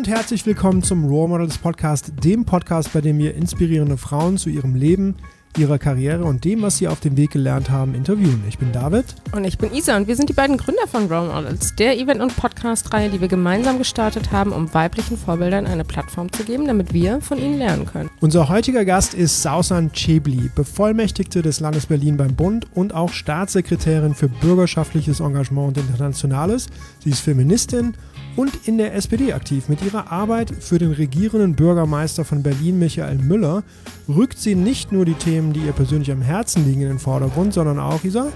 [0.00, 4.48] und herzlich willkommen zum Role Models Podcast, dem Podcast, bei dem wir inspirierende Frauen zu
[4.48, 5.14] ihrem Leben,
[5.58, 8.42] ihrer Karriere und dem, was sie auf dem Weg gelernt haben, interviewen.
[8.48, 9.04] Ich bin David.
[9.32, 12.22] Und ich bin Isa und wir sind die beiden Gründer von Role Models, der Event-
[12.22, 16.94] und Podcast-Reihe, die wir gemeinsam gestartet haben, um weiblichen Vorbildern eine Plattform zu geben, damit
[16.94, 18.08] wir von ihnen lernen können.
[18.20, 24.14] Unser heutiger Gast ist Sausan Chebli, Bevollmächtigte des Landes Berlin beim Bund und auch Staatssekretärin
[24.14, 26.68] für bürgerschaftliches Engagement und Internationales.
[27.02, 27.94] Sie ist Feministin
[28.36, 29.68] und in der SPD aktiv.
[29.68, 33.62] Mit ihrer Arbeit für den regierenden Bürgermeister von Berlin, Michael Müller,
[34.06, 37.54] rückt sie nicht nur die Themen, die ihr persönlich am Herzen liegen, in den Vordergrund,
[37.54, 38.28] sondern auch, Isa?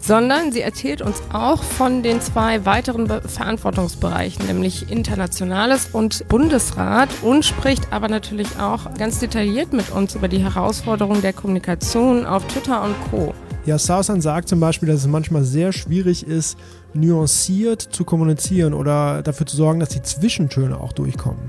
[0.00, 7.10] Sondern sie erzählt uns auch von den zwei weiteren Be Verantwortungsbereichen, nämlich Internationales und Bundesrat
[7.22, 12.44] und spricht aber natürlich auch ganz detailliert mit uns über die Herausforderungen der Kommunikation auf
[12.46, 13.34] Twitter und Co.
[13.66, 16.56] Ja, Sausan sagt zum Beispiel, dass es manchmal sehr schwierig ist,
[16.94, 21.40] nuanciert zu kommunizieren oder dafür zu sorgen, dass die Zwischentöne auch durchkommen.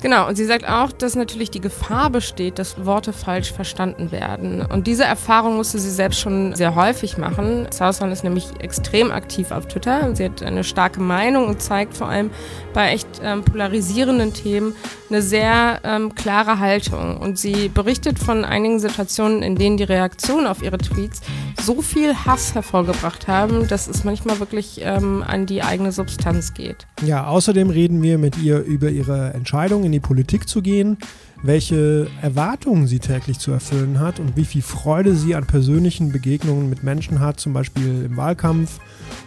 [0.00, 4.62] Genau, und sie sagt auch, dass natürlich die Gefahr besteht, dass Worte falsch verstanden werden.
[4.62, 7.66] Und diese Erfahrung musste sie selbst schon sehr häufig machen.
[7.70, 10.14] Sausan ist nämlich extrem aktiv auf Twitter.
[10.14, 12.30] Sie hat eine starke Meinung und zeigt vor allem
[12.74, 14.74] bei echt ähm, polarisierenden Themen
[15.10, 17.16] eine sehr ähm, klare Haltung.
[17.16, 21.22] Und sie berichtet von einigen Situationen, in denen die Reaktionen auf ihre Tweets
[21.60, 26.86] so viel Hass hervorgebracht haben, dass es manchmal wirklich ähm, an die eigene Substanz geht.
[27.04, 30.98] Ja, außerdem reden wir mit ihr über ihre Entscheidung, in die Politik zu gehen,
[31.42, 36.68] welche Erwartungen sie täglich zu erfüllen hat und wie viel Freude sie an persönlichen Begegnungen
[36.68, 38.80] mit Menschen hat, zum Beispiel im Wahlkampf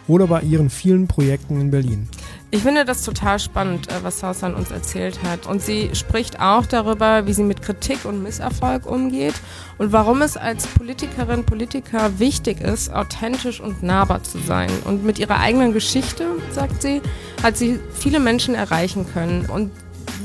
[0.08, 2.08] oder bei ihren vielen Projekten in Berlin.
[2.50, 5.46] Ich finde das total spannend, äh, was Sausan uns erzählt hat.
[5.46, 9.34] Und sie spricht auch darüber, wie sie mit Kritik und Misserfolg umgeht
[9.78, 14.70] und warum es als Politikerin, Politiker wichtig ist, authentisch und nahbar zu sein.
[14.84, 17.00] Und mit ihrer eigenen Geschichte, sagt sie,
[17.42, 19.46] hat sie viele Menschen erreichen können.
[19.46, 19.70] Und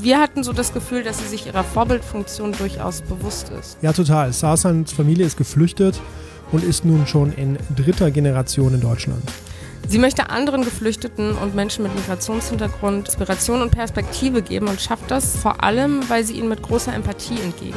[0.00, 3.78] wir hatten so das Gefühl, dass sie sich ihrer Vorbildfunktion durchaus bewusst ist.
[3.82, 4.32] Ja, total.
[4.32, 6.00] Sausans Familie ist geflüchtet
[6.52, 9.22] und ist nun schon in dritter Generation in Deutschland.
[9.86, 15.36] Sie möchte anderen Geflüchteten und Menschen mit Migrationshintergrund Inspiration und Perspektive geben und schafft das
[15.36, 17.76] vor allem, weil sie ihnen mit großer Empathie entgegnet.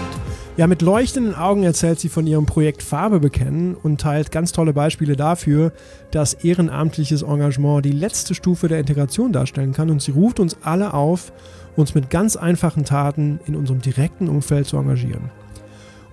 [0.57, 4.73] Ja, mit leuchtenden Augen erzählt sie von ihrem Projekt Farbe bekennen und teilt ganz tolle
[4.73, 5.71] Beispiele dafür,
[6.11, 9.89] dass ehrenamtliches Engagement die letzte Stufe der Integration darstellen kann.
[9.89, 11.31] Und sie ruft uns alle auf,
[11.75, 15.31] uns mit ganz einfachen Taten in unserem direkten Umfeld zu engagieren.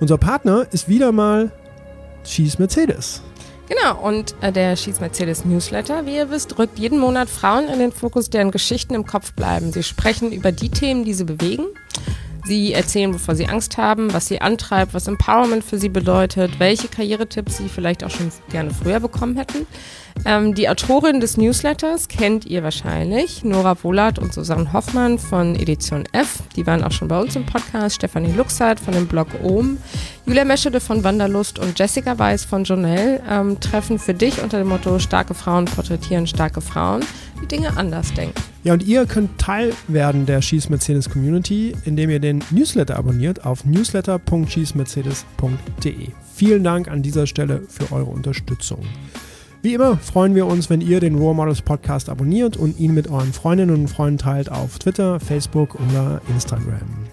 [0.01, 1.51] Unser Partner ist wieder mal
[2.25, 3.23] Schieß Mercedes.
[3.69, 7.79] Genau, und äh, der Schieß Mercedes Newsletter, wie ihr wisst, rückt jeden Monat Frauen in
[7.79, 9.73] den Fokus, deren Geschichten im Kopf bleiben.
[9.73, 11.67] Sie sprechen über die Themen, die sie bewegen.
[12.49, 16.89] Sie erzählen, wovor sie Angst haben, was sie antreibt, was Empowerment für sie bedeutet, welche
[16.89, 19.67] Karrieretipps sie vielleicht auch schon gerne früher bekommen hätten.
[20.25, 26.05] Ähm, die Autorin des Newsletters kennt ihr wahrscheinlich, Nora Wohlert und Susanne Hoffmann von Edition
[26.13, 26.39] F.
[26.57, 27.97] Die waren auch schon bei uns im Podcast.
[27.97, 29.77] Stefanie Luxert von dem Blog Ohm.
[30.25, 34.69] Julia Meschede von Wanderlust und Jessica Weiß von Jonelle ähm, treffen für dich unter dem
[34.69, 37.05] Motto Starke Frauen porträtieren starke Frauen,
[37.41, 38.35] die Dinge anders denken.
[38.65, 43.47] Ja, und ihr könnt Teil werden der Schieß Mercedes Community, indem ihr den Newsletter abonniert
[43.47, 46.09] auf newsletter.schießmercedes.de.
[46.35, 48.81] Vielen Dank an dieser Stelle für eure Unterstützung.
[49.63, 53.09] Wie immer freuen wir uns, wenn ihr den Role Models Podcast abonniert und ihn mit
[53.09, 57.08] euren Freundinnen und Freunden teilt auf Twitter, Facebook oder Instagram.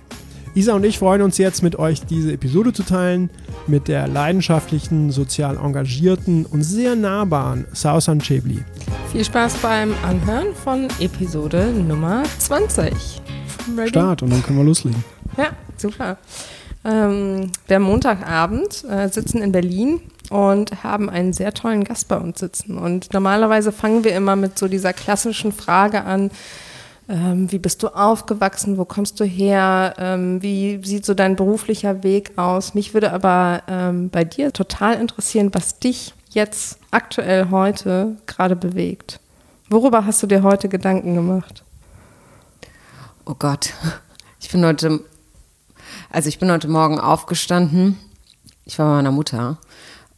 [0.56, 3.30] Isa und ich freuen uns jetzt, mit euch diese Episode zu teilen,
[3.68, 8.64] mit der leidenschaftlichen, sozial engagierten und sehr nahbaren Sausan Chebli.
[9.12, 12.94] Viel Spaß beim Anhören von Episode Nummer 20.
[13.76, 13.90] Ready?
[13.90, 15.04] Start und dann können wir loslegen.
[15.36, 16.18] Ja, super.
[16.86, 20.00] Ähm, wir Montagabend äh, sitzen in Berlin
[20.30, 22.78] und haben einen sehr tollen Gast bei uns sitzen.
[22.78, 26.32] Und normalerweise fangen wir immer mit so dieser klassischen Frage an,
[27.08, 28.78] ähm, wie bist du aufgewachsen?
[28.78, 29.94] Wo kommst du her?
[29.98, 32.74] Ähm, wie sieht so dein beruflicher Weg aus?
[32.74, 39.20] Mich würde aber ähm, bei dir total interessieren, was dich jetzt aktuell heute gerade bewegt.
[39.70, 41.64] Worüber hast du dir heute Gedanken gemacht?
[43.26, 43.74] Oh Gott,
[44.40, 45.00] ich bin heute,
[46.12, 47.98] also ich bin heute Morgen aufgestanden.
[48.66, 49.58] Ich war bei meiner Mutter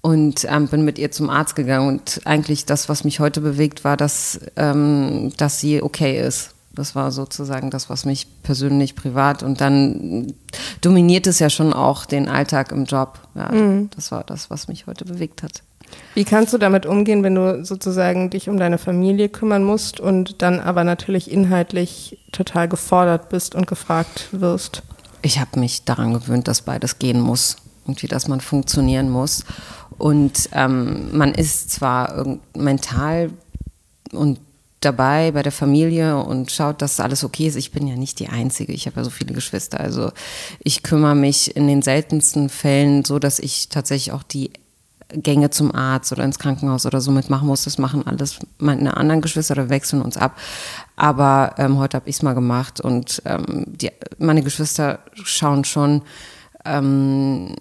[0.02, 1.88] und ähm, bin mit ihr zum Arzt gegangen.
[1.88, 6.54] Und eigentlich das, was mich heute bewegt, war, dass, ähm, dass sie okay ist.
[6.78, 10.34] Das war sozusagen das, was mich persönlich privat und dann
[10.82, 13.20] dominiert es ja schon auch den Alltag im Job.
[13.34, 13.90] Ja, mhm.
[13.96, 15.64] Das war das, was mich heute bewegt hat.
[16.14, 20.44] Wie kannst du damit umgehen, wenn du sozusagen dich um deine Familie kümmern musst und
[20.44, 24.84] dann aber natürlich inhaltlich total gefordert bist und gefragt wirst?
[25.24, 27.58] Ich habe mich daran gewöhnt, dass beides gehen muss.
[27.86, 29.46] Irgendwie, dass man funktionieren muss.
[29.98, 33.32] Und ähm, man ist zwar mental
[34.12, 34.40] und
[34.80, 37.56] dabei bei der Familie und schaut, dass alles okay ist.
[37.56, 38.74] Ich bin ja nicht die Einzige.
[38.74, 39.80] Ich habe ja so viele Geschwister.
[39.80, 40.12] Also
[40.60, 44.52] ich kümmere mich in den seltensten Fällen so, dass ich tatsächlich auch die
[45.10, 47.64] Gänge zum Arzt oder ins Krankenhaus oder so mitmachen muss.
[47.64, 50.38] Das machen alles meine anderen Geschwister oder wechseln uns ab.
[50.96, 56.02] Aber ähm, heute habe ich es mal gemacht und ähm, die, meine Geschwister schauen schon
[56.66, 57.56] ähm,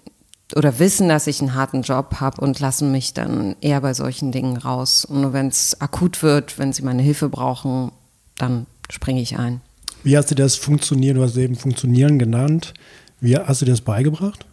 [0.55, 4.31] oder wissen, dass ich einen harten Job habe und lassen mich dann eher bei solchen
[4.31, 5.05] Dingen raus.
[5.05, 7.91] Und nur wenn es akut wird, wenn sie meine Hilfe brauchen,
[8.37, 9.61] dann springe ich ein.
[10.03, 11.17] Wie hast du das funktionieren?
[11.17, 12.73] Du hast eben funktionieren genannt.
[13.19, 14.45] Wie hast du das beigebracht?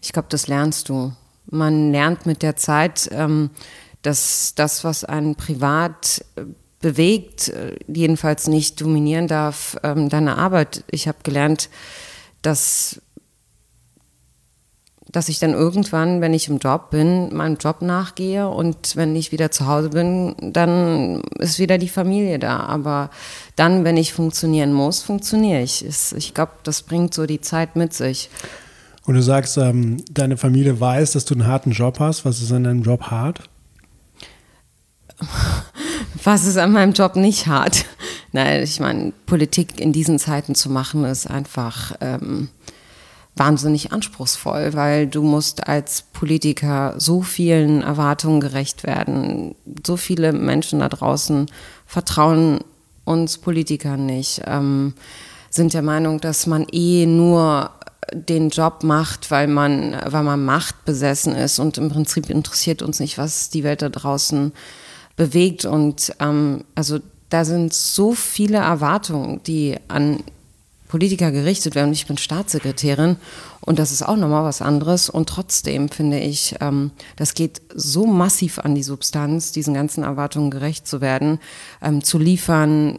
[0.00, 1.12] Ich glaube, das lernst du
[1.50, 3.50] man lernt mit der Zeit, ähm,
[4.02, 6.42] dass das, was einen privat äh,
[6.80, 10.84] bewegt, äh, jedenfalls nicht dominieren darf, ähm, deine Arbeit.
[10.90, 11.68] Ich habe gelernt,
[12.42, 13.00] dass,
[15.12, 19.30] dass ich dann irgendwann, wenn ich im Job bin, meinem Job nachgehe und wenn ich
[19.30, 22.60] wieder zu Hause bin, dann ist wieder die Familie da.
[22.60, 23.10] Aber
[23.54, 25.84] dann, wenn ich funktionieren muss, funktioniere ich.
[26.16, 28.30] Ich glaube, das bringt so die Zeit mit sich.
[29.04, 32.24] Und du sagst, ähm, deine Familie weiß, dass du einen harten Job hast.
[32.24, 33.40] Was ist an deinem Job hart?
[36.24, 37.84] Was ist an meinem Job nicht hart?
[38.32, 42.48] Nein, ich meine, Politik in diesen Zeiten zu machen, ist einfach ähm,
[43.34, 49.54] wahnsinnig anspruchsvoll, weil du musst als Politiker so vielen Erwartungen gerecht werden.
[49.86, 51.46] So viele Menschen da draußen
[51.86, 52.60] vertrauen
[53.04, 54.94] uns Politikern nicht, ähm,
[55.50, 57.70] sind der Meinung, dass man eh nur
[58.12, 63.00] den Job macht, weil man, weil man Macht besessen ist und im Prinzip interessiert uns
[63.00, 64.52] nicht, was die Welt da draußen
[65.16, 65.64] bewegt.
[65.64, 70.22] Und ähm, also da sind so viele Erwartungen, die an
[70.92, 71.90] Politiker gerichtet werden.
[71.94, 73.16] Ich bin Staatssekretärin
[73.62, 75.08] und das ist auch nochmal was anderes.
[75.08, 80.50] Und trotzdem finde ich, ähm, das geht so massiv an die Substanz, diesen ganzen Erwartungen
[80.50, 81.40] gerecht zu werden,
[81.80, 82.98] ähm, zu liefern,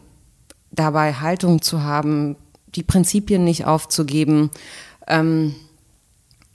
[0.72, 2.34] dabei Haltung zu haben,
[2.74, 4.50] die Prinzipien nicht aufzugeben,
[5.06, 5.54] ähm,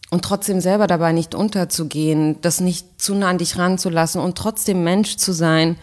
[0.09, 4.83] und trotzdem selber dabei nicht unterzugehen, das nicht zu nah an dich ranzulassen und trotzdem
[4.83, 5.77] Mensch zu sein.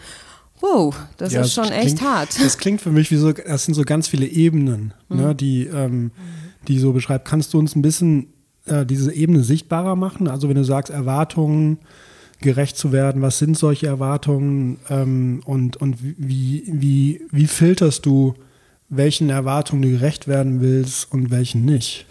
[0.59, 2.29] Wow, das ja, ist schon klingt, echt hart.
[2.41, 5.21] Das klingt für mich wie so, das sind so ganz viele Ebenen, ne, mhm.
[5.21, 6.11] ne, die, ähm,
[6.67, 7.27] die so beschreibt.
[7.27, 8.27] Kannst du uns ein bisschen
[8.65, 10.27] äh, diese Ebene sichtbarer machen?
[10.27, 11.79] Also wenn du sagst, Erwartungen
[12.39, 18.35] gerecht zu werden, was sind solche Erwartungen ähm, und, und wie, wie, wie filterst du,
[18.89, 22.05] welchen Erwartungen du gerecht werden willst und welchen nicht?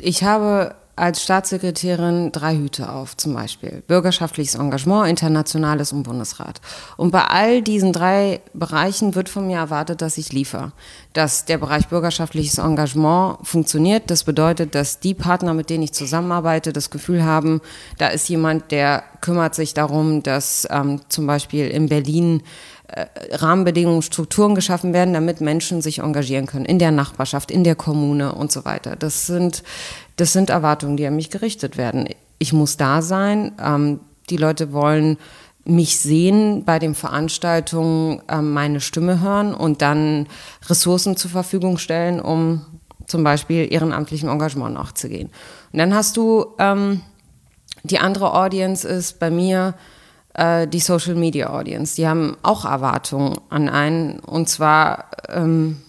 [0.00, 6.62] Ich habe als Staatssekretärin drei Hüte auf, zum Beispiel bürgerschaftliches Engagement, internationales und Bundesrat.
[6.96, 10.72] Und bei all diesen drei Bereichen wird von mir erwartet, dass ich liefere.
[11.12, 14.10] Dass der Bereich bürgerschaftliches Engagement funktioniert.
[14.10, 17.60] Das bedeutet, dass die Partner, mit denen ich zusammenarbeite, das Gefühl haben,
[17.98, 22.42] da ist jemand, der kümmert sich darum, dass ähm, zum Beispiel in Berlin
[22.88, 28.32] Rahmenbedingungen, Strukturen geschaffen werden, damit Menschen sich engagieren können in der Nachbarschaft, in der Kommune
[28.32, 28.94] und so weiter.
[28.96, 29.62] Das sind,
[30.16, 32.08] das sind Erwartungen, die an mich gerichtet werden.
[32.38, 33.52] Ich muss da sein.
[33.62, 34.00] Ähm,
[34.30, 35.18] die Leute wollen
[35.64, 40.28] mich sehen bei den Veranstaltungen, äh, meine Stimme hören und dann
[40.68, 42.64] Ressourcen zur Verfügung stellen, um
[43.06, 45.30] zum Beispiel ehrenamtlichem Engagement nachzugehen.
[45.72, 47.00] Und dann hast du ähm,
[47.82, 49.74] die andere Audience ist bei mir
[50.36, 51.96] äh, die Social Media Audience.
[51.96, 55.80] Die haben auch Erwartungen an einen und zwar, ähm,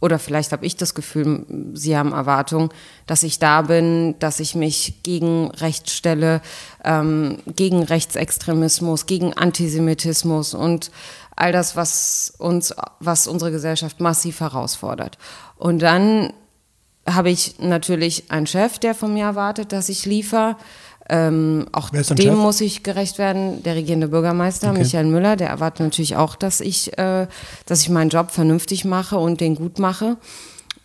[0.00, 2.68] oder vielleicht habe ich das Gefühl, sie haben Erwartungen,
[3.06, 6.42] dass ich da bin, dass ich mich gegen Recht stelle,
[6.84, 10.90] ähm, gegen Rechtsextremismus, gegen Antisemitismus und
[11.36, 15.18] all das, was uns, was unsere Gesellschaft massiv herausfordert.
[15.56, 16.32] Und dann
[17.06, 20.56] habe ich natürlich einen Chef, der von mir erwartet, dass ich liefere.
[21.08, 22.34] Ähm, auch dem Chef?
[22.34, 24.78] muss ich gerecht werden, der regierende Bürgermeister okay.
[24.78, 27.26] Michael Müller, der erwartet natürlich auch, dass ich, äh,
[27.66, 30.16] dass ich meinen Job vernünftig mache und den gut mache.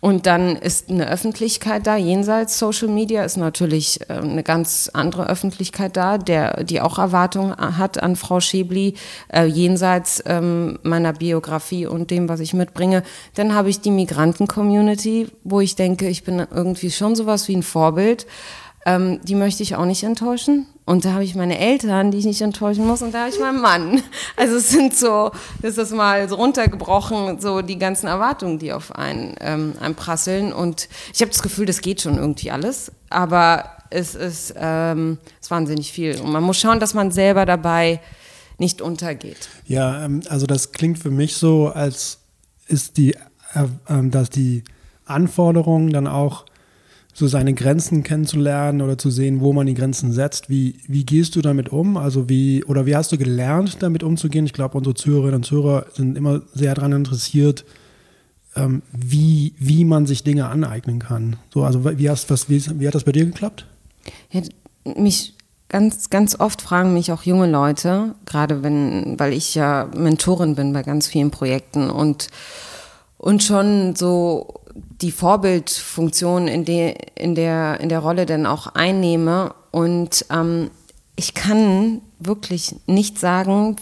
[0.00, 5.28] Und dann ist eine Öffentlichkeit da, jenseits Social Media ist natürlich äh, eine ganz andere
[5.28, 8.94] Öffentlichkeit da, der, die auch Erwartungen hat an Frau Schäbli,
[9.28, 13.02] äh, jenseits ähm, meiner Biografie und dem, was ich mitbringe.
[13.34, 17.62] Dann habe ich die Migranten-Community, wo ich denke, ich bin irgendwie schon sowas wie ein
[17.62, 18.26] Vorbild.
[18.94, 20.66] Ähm, die möchte ich auch nicht enttäuschen.
[20.84, 23.38] Und da habe ich meine Eltern, die ich nicht enttäuschen muss, und da habe ich
[23.38, 24.02] meinen Mann.
[24.36, 25.30] Also es sind so,
[25.60, 30.52] das ist mal so runtergebrochen, so die ganzen Erwartungen, die auf einen ähm, einprasseln.
[30.52, 32.90] Und ich habe das Gefühl, das geht schon irgendwie alles.
[33.10, 36.20] Aber es ist, ähm, es ist wahnsinnig viel.
[36.20, 38.00] Und man muss schauen, dass man selber dabei
[38.58, 39.48] nicht untergeht.
[39.66, 42.18] Ja, ähm, also das klingt für mich so, als
[42.66, 43.14] ist die,
[43.54, 44.64] äh, äh, dass die
[45.04, 46.46] Anforderungen dann auch
[47.20, 50.50] so seine Grenzen kennenzulernen oder zu sehen, wo man die Grenzen setzt.
[50.50, 51.96] Wie, wie gehst du damit um?
[51.96, 54.46] Also wie, oder wie hast du gelernt, damit umzugehen?
[54.46, 57.64] Ich glaube, unsere Zuhörerinnen und Zuhörer sind immer sehr daran interessiert,
[58.56, 61.36] ähm, wie, wie man sich Dinge aneignen kann.
[61.52, 63.66] So, also wie, hast, was, wie, wie hat das bei dir geklappt?
[64.30, 64.40] Ja,
[64.96, 65.34] mich
[65.68, 70.72] ganz, ganz oft fragen mich auch junge Leute, gerade wenn, weil ich ja Mentorin bin
[70.72, 72.28] bei ganz vielen Projekten und,
[73.18, 74.59] und schon so
[75.00, 79.54] die Vorbildfunktion in, de, in, der, in der Rolle dann auch einnehme.
[79.70, 80.70] Und ähm,
[81.16, 83.76] ich kann wirklich nicht sagen,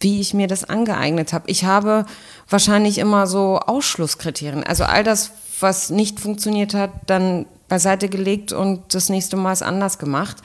[0.00, 1.50] wie ich mir das angeeignet habe.
[1.50, 2.06] Ich habe
[2.48, 4.64] wahrscheinlich immer so Ausschlusskriterien.
[4.64, 5.30] Also all das,
[5.60, 10.36] was nicht funktioniert hat, dann beiseite gelegt und das nächste Mal ist anders gemacht.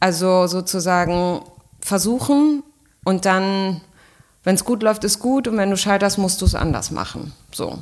[0.00, 1.42] Also sozusagen
[1.80, 2.62] versuchen
[3.04, 3.80] und dann,
[4.42, 7.32] wenn es gut läuft, ist gut und wenn du scheiterst, musst du es anders machen.
[7.52, 7.78] So.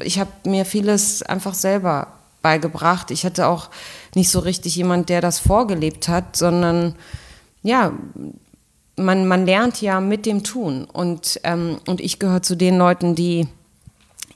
[0.00, 2.08] Ich habe mir vieles einfach selber
[2.42, 3.10] beigebracht.
[3.10, 3.70] Ich hatte auch
[4.14, 6.94] nicht so richtig jemand, der das vorgelebt hat, sondern
[7.62, 7.92] ja,
[8.96, 10.84] man, man lernt ja mit dem Tun.
[10.84, 13.48] Und, ähm, und ich gehöre zu den Leuten, die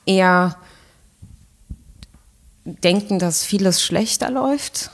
[0.07, 0.57] eher
[2.65, 4.91] denken, dass vieles schlechter läuft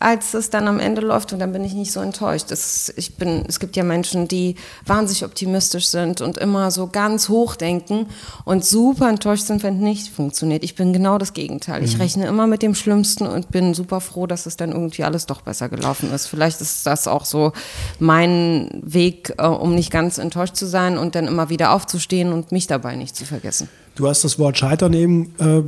[0.00, 2.50] als es dann am Ende läuft und dann bin ich nicht so enttäuscht.
[2.50, 4.54] Das, ich bin, es gibt ja Menschen, die
[4.86, 8.06] wahnsinnig optimistisch sind und immer so ganz hoch denken
[8.44, 10.62] und super enttäuscht sind, wenn es nicht funktioniert.
[10.62, 11.82] Ich bin genau das Gegenteil.
[11.82, 12.02] Ich mhm.
[12.02, 15.42] rechne immer mit dem Schlimmsten und bin super froh, dass es dann irgendwie alles doch
[15.42, 16.26] besser gelaufen ist.
[16.26, 17.52] Vielleicht ist das auch so
[17.98, 22.52] mein Weg, äh, um nicht ganz enttäuscht zu sein und dann immer wieder aufzustehen und
[22.52, 23.68] mich dabei nicht zu vergessen.
[23.96, 25.62] Du hast das Wort Scheitern eben äh,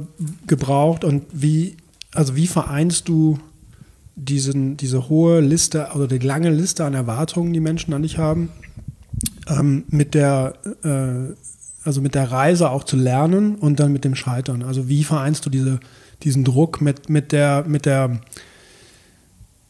[0.46, 1.76] gebraucht und wie,
[2.14, 3.40] also wie vereinst du
[4.24, 8.50] diesen, diese hohe Liste oder die lange Liste an Erwartungen, die Menschen an dich haben,
[9.48, 11.34] ähm, mit der äh,
[11.84, 14.62] also mit der Reise auch zu lernen und dann mit dem Scheitern.
[14.62, 15.80] Also wie vereinst du diese,
[16.22, 18.20] diesen Druck mit, mit der, mit der,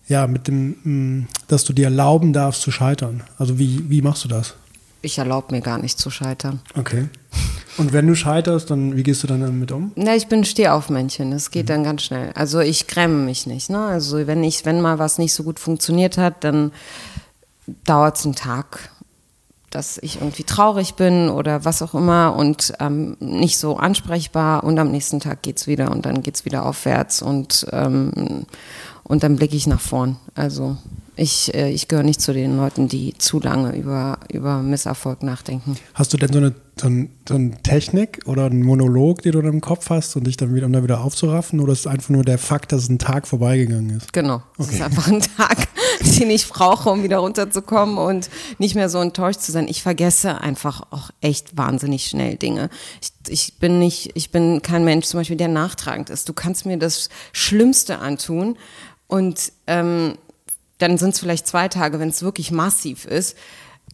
[0.09, 3.23] ja, mit dem, mm, dass du dir erlauben darfst zu scheitern?
[3.38, 4.54] Also wie, wie machst du das?
[5.02, 6.61] Ich erlaube mir gar nicht zu scheitern.
[6.75, 7.09] Okay.
[7.80, 9.92] Und wenn du scheiterst, dann wie gehst du dann damit um?
[9.96, 11.30] Na, ich bin Stehaufmännchen.
[11.30, 11.68] Das geht mhm.
[11.68, 12.30] dann ganz schnell.
[12.34, 13.70] Also ich gräme mich nicht.
[13.70, 13.78] Ne?
[13.78, 16.72] Also wenn ich, wenn mal was nicht so gut funktioniert hat, dann
[17.84, 18.90] dauert es einen Tag,
[19.70, 24.62] dass ich irgendwie traurig bin oder was auch immer und ähm, nicht so ansprechbar.
[24.62, 28.44] Und am nächsten Tag geht es wieder und dann geht es wieder aufwärts und ähm,
[29.04, 30.18] und dann blicke ich nach vorn.
[30.37, 30.76] Also
[31.20, 35.76] ich, äh, ich gehöre nicht zu den Leuten, die zu lange über, über Misserfolg nachdenken.
[35.92, 39.40] Hast du denn so eine, so, ein, so eine Technik oder einen Monolog, den du
[39.40, 41.60] im Kopf hast und dich dann wieder, um da wieder aufzuraffen?
[41.60, 44.14] Oder ist es einfach nur der Fakt, dass ein Tag vorbeigegangen ist?
[44.14, 44.42] Genau.
[44.56, 44.76] Es okay.
[44.76, 45.68] ist einfach ein Tag,
[46.18, 49.68] den ich brauche, um wieder runterzukommen und nicht mehr so enttäuscht zu sein.
[49.68, 52.70] Ich vergesse einfach auch echt wahnsinnig schnell Dinge.
[53.02, 56.30] Ich, ich bin nicht, ich bin kein Mensch zum Beispiel, der nachtragend ist.
[56.30, 58.56] Du kannst mir das Schlimmste antun
[59.06, 60.14] und ähm,
[60.80, 63.37] dann sind es vielleicht zwei Tage, wenn es wirklich massiv ist.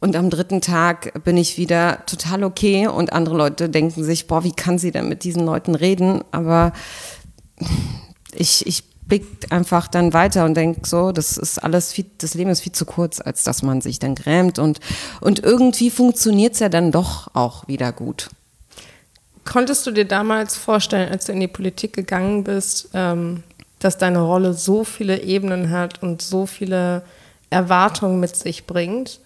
[0.01, 4.45] Und am dritten Tag bin ich wieder total okay und andere Leute denken sich, boah,
[4.45, 6.23] wie kann sie denn mit diesen Leuten reden?
[6.33, 6.73] Aber
[8.35, 12.51] ich, ich blick einfach dann weiter und denke so, das ist alles viel, das Leben
[12.51, 14.81] ist viel zu kurz, als dass man sich dann grämt und,
[15.21, 18.29] und irgendwie funktioniert es ja dann doch auch wieder gut.
[19.45, 23.45] Konntest du dir damals vorstellen, als du in die Politik gegangen bist, ähm,
[23.87, 27.03] dass deine Rolle so viele Ebenen hat und so viele
[27.51, 29.21] Erwartungen mit sich bringt.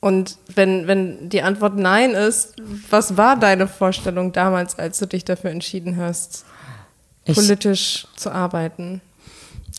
[0.00, 2.54] Und wenn, wenn die Antwort Nein ist,
[2.90, 6.44] was war deine Vorstellung damals, als du dich dafür entschieden hast,
[7.24, 9.00] ich, politisch zu arbeiten?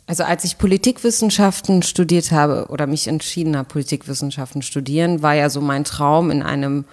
[0.08, 5.62] Also als ich Politikwissenschaften studiert habe oder mich entschieden habe, Politikwissenschaften studieren, war ja so
[5.62, 6.86] mein Traum in einem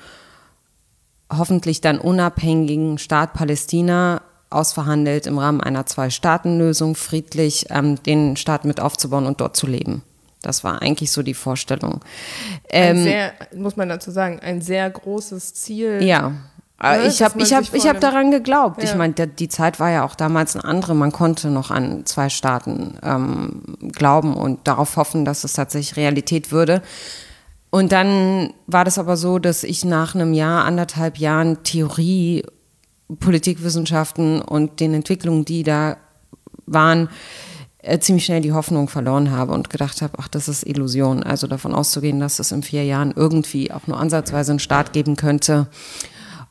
[1.32, 4.20] hoffentlich dann unabhängigen Staat Palästina
[4.56, 10.02] ausverhandelt, im Rahmen einer Zwei-Staaten-Lösung friedlich ähm, den Staat mit aufzubauen und dort zu leben.
[10.42, 12.00] Das war eigentlich so die Vorstellung.
[12.68, 16.02] Ähm, sehr, muss man dazu sagen, ein sehr großes Ziel.
[16.02, 16.32] Ja.
[16.80, 18.82] Ne, ich habe ich hab, ich hab daran geglaubt.
[18.82, 18.88] Ja.
[18.88, 20.94] Ich meine, die Zeit war ja auch damals eine andere.
[20.94, 26.52] Man konnte noch an zwei Staaten ähm, glauben und darauf hoffen, dass es tatsächlich Realität
[26.52, 26.82] würde.
[27.70, 32.44] Und dann war das aber so, dass ich nach einem Jahr, anderthalb Jahren Theorie
[33.20, 35.96] Politikwissenschaften und den Entwicklungen, die da
[36.66, 37.08] waren,
[37.78, 41.22] äh, ziemlich schnell die Hoffnung verloren habe und gedacht habe, ach, das ist Illusion.
[41.22, 45.16] Also davon auszugehen, dass es in vier Jahren irgendwie auch nur ansatzweise einen Staat geben
[45.16, 45.68] könnte.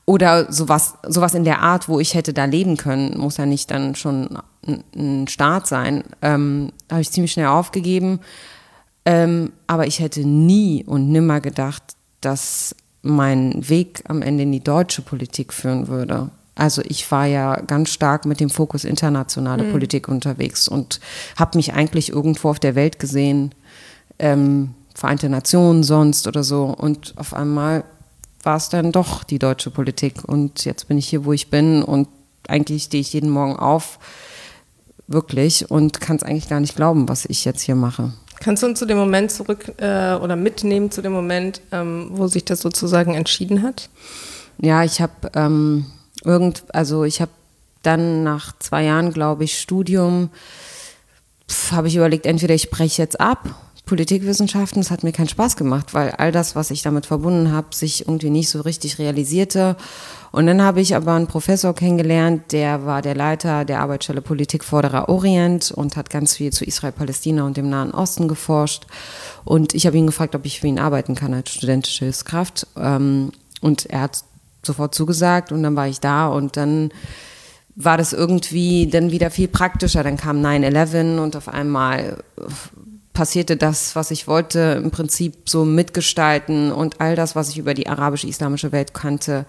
[0.05, 3.71] Oder sowas, sowas in der Art, wo ich hätte da leben können, muss ja nicht
[3.71, 4.37] dann schon
[4.95, 6.03] ein Staat sein.
[6.21, 8.19] Ähm, habe ich ziemlich schnell aufgegeben.
[9.03, 11.83] Ähm, aber ich hätte nie und nimmer gedacht,
[12.21, 17.59] dass mein Weg am Ende in die deutsche Politik führen würde Also ich war ja
[17.61, 19.71] ganz stark mit dem Fokus internationale mhm.
[19.71, 20.99] Politik unterwegs und
[21.35, 23.53] habe mich eigentlich irgendwo auf der Welt gesehen,
[24.19, 26.65] ähm, Vereinte Nationen sonst oder so.
[26.65, 27.83] Und auf einmal
[28.43, 30.23] war es dann doch die deutsche Politik.
[30.23, 32.07] Und jetzt bin ich hier, wo ich bin und
[32.47, 33.99] eigentlich stehe ich jeden Morgen auf,
[35.07, 38.13] wirklich, und kann es eigentlich gar nicht glauben, was ich jetzt hier mache.
[38.39, 42.27] Kannst du uns zu dem Moment zurück äh, oder mitnehmen zu dem Moment, ähm, wo
[42.27, 43.89] sich das sozusagen entschieden hat?
[44.59, 45.85] Ja, ich habe ähm,
[46.25, 47.31] irgend, also ich habe
[47.83, 50.29] dann nach zwei Jahren, glaube ich, Studium,
[51.71, 53.55] habe ich überlegt, entweder ich breche jetzt ab,
[53.85, 57.67] Politikwissenschaften, das hat mir keinen Spaß gemacht, weil all das, was ich damit verbunden habe,
[57.73, 59.75] sich irgendwie nicht so richtig realisierte.
[60.31, 64.63] Und dann habe ich aber einen Professor kennengelernt, der war der Leiter der Arbeitsstelle Politik
[64.63, 68.87] Vorderer Orient und hat ganz viel zu Israel, Palästina und dem Nahen Osten geforscht.
[69.43, 72.67] Und ich habe ihn gefragt, ob ich für ihn arbeiten kann als studentische Hilfskraft.
[72.75, 74.23] Ähm, und er hat
[74.65, 76.91] sofort zugesagt und dann war ich da und dann
[77.75, 80.03] war das irgendwie dann wieder viel praktischer.
[80.03, 82.17] Dann kam 9-11 und auf einmal
[83.13, 87.73] passierte das, was ich wollte, im Prinzip so mitgestalten und all das, was ich über
[87.73, 89.45] die arabisch-islamische Welt kannte,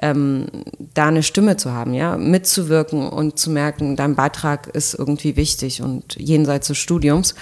[0.00, 0.46] ähm,
[0.94, 5.82] da eine Stimme zu haben, ja, mitzuwirken und zu merken, dein Beitrag ist irgendwie wichtig
[5.82, 7.34] und jenseits des Studiums.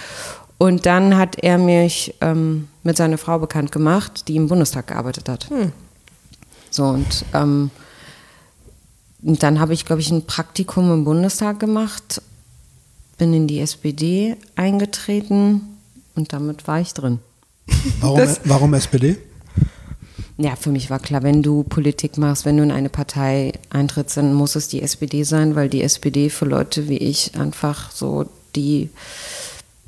[0.57, 5.29] Und dann hat er mich ähm, mit seiner Frau bekannt gemacht, die im Bundestag gearbeitet
[5.29, 5.49] hat.
[5.49, 5.71] Hm.
[6.77, 7.71] So, und, ähm,
[9.23, 12.21] und dann habe ich, glaube ich, ein Praktikum im Bundestag gemacht,
[13.17, 15.61] bin in die SPD eingetreten
[16.13, 17.17] und damit war ich drin.
[17.99, 19.17] Warum, warum SPD?
[20.37, 24.17] Ja, für mich war klar, wenn du Politik machst, wenn du in eine Partei eintrittst,
[24.17, 28.29] dann muss es die SPD sein, weil die SPD für Leute wie ich einfach so
[28.55, 28.91] die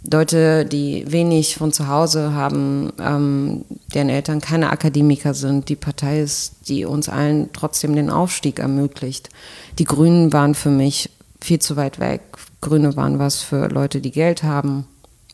[0.09, 5.69] Leute, die wenig von zu Hause haben, ähm, deren Eltern keine Akademiker sind.
[5.69, 9.29] Die Partei ist, die uns allen trotzdem den Aufstieg ermöglicht.
[9.77, 11.09] Die Grünen waren für mich
[11.41, 12.21] viel zu weit weg.
[12.61, 14.85] Grüne waren was für Leute, die Geld haben,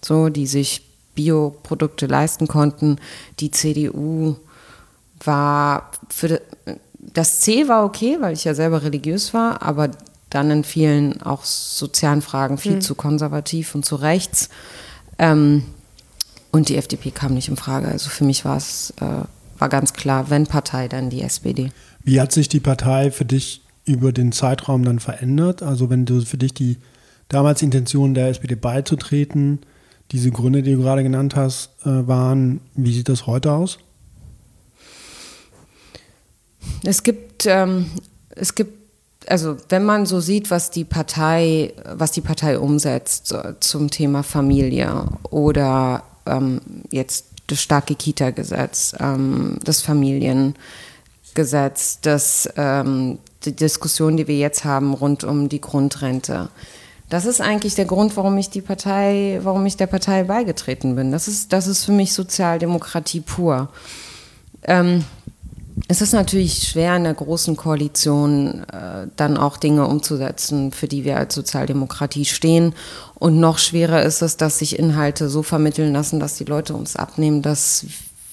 [0.03, 0.81] so, die sich
[1.13, 2.97] Bioprodukte leisten konnten.
[3.39, 4.35] Die CDU
[5.23, 6.41] war für
[6.99, 9.89] das C war okay, weil ich ja selber religiös war, aber
[10.35, 12.81] dann in vielen auch sozialen Fragen viel mhm.
[12.81, 14.49] zu konservativ und zu rechts.
[15.17, 15.63] Ähm,
[16.51, 17.87] und die FDP kam nicht in Frage.
[17.87, 19.23] Also für mich war es äh,
[19.57, 21.71] war ganz klar, wenn Partei, dann die SPD.
[22.03, 25.63] Wie hat sich die Partei für dich über den Zeitraum dann verändert?
[25.63, 26.77] Also wenn du für dich die
[27.29, 29.59] damals Intention der SPD beizutreten,
[30.11, 33.79] diese Gründe, die du gerade genannt hast, äh, waren, wie sieht das heute aus?
[36.83, 37.87] Es gibt, ähm,
[38.29, 38.84] es gibt
[39.27, 45.05] also wenn man so sieht, was die Partei, was die Partei umsetzt zum Thema Familie
[45.29, 54.37] oder ähm, jetzt das starke Kita-Gesetz, ähm, das Familiengesetz, das, ähm, die Diskussion, die wir
[54.37, 56.49] jetzt haben rund um die Grundrente.
[57.09, 61.11] Das ist eigentlich der Grund, warum ich die Partei, warum ich der Partei beigetreten bin.
[61.11, 63.69] Das ist, das ist für mich Sozialdemokratie pur.
[64.63, 65.05] Ähm,
[65.87, 71.03] es ist natürlich schwer, in der großen Koalition äh, dann auch Dinge umzusetzen, für die
[71.03, 72.73] wir als Sozialdemokratie stehen.
[73.15, 76.95] Und noch schwerer ist es, dass sich Inhalte so vermitteln lassen, dass die Leute uns
[76.95, 77.85] abnehmen, dass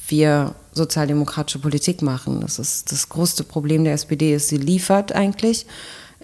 [0.06, 2.40] wir sozialdemokratische Politik machen.
[2.40, 5.66] Das ist das größte Problem der SPD, ist, sie liefert eigentlich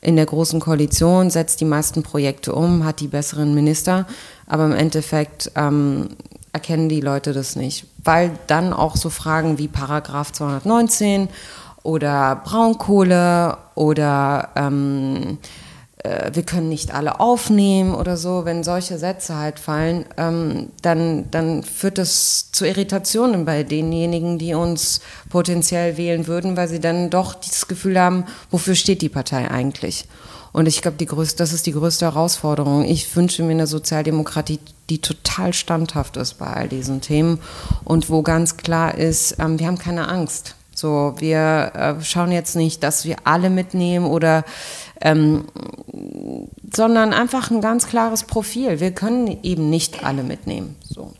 [0.01, 4.07] in der großen Koalition, setzt die meisten Projekte um, hat die besseren Minister,
[4.47, 6.11] aber im Endeffekt ähm,
[6.59, 11.29] erkennen die Leute das nicht, weil dann auch so Fragen wie Paragraph 219
[11.85, 15.38] oder Braunkohle oder ähm,
[16.03, 21.31] äh, wir können nicht alle aufnehmen oder so, wenn solche Sätze halt fallen, ähm, dann,
[21.31, 27.09] dann führt das zu Irritationen bei denjenigen, die uns potenziell wählen würden, weil sie dann
[27.09, 30.09] doch das Gefühl haben, wofür steht die Partei eigentlich?
[30.59, 32.85] Und ich glaube, das ist die größte Herausforderung.
[32.85, 34.59] Ich wünsche mir eine Sozialdemokratie,
[34.90, 37.38] die total standhaft ist bei all diesen Themen
[37.85, 40.57] und wo ganz klar ist, ähm, wir haben keine Angst.
[40.75, 44.44] So, wir äh, schauen jetzt nicht, dass wir alle mitnehmen oder,
[45.01, 45.44] ähm,
[46.75, 48.81] sondern einfach ein ganz klares Profil.
[48.81, 50.75] Wir können eben nicht alle mitnehmen.
[50.83, 51.12] So.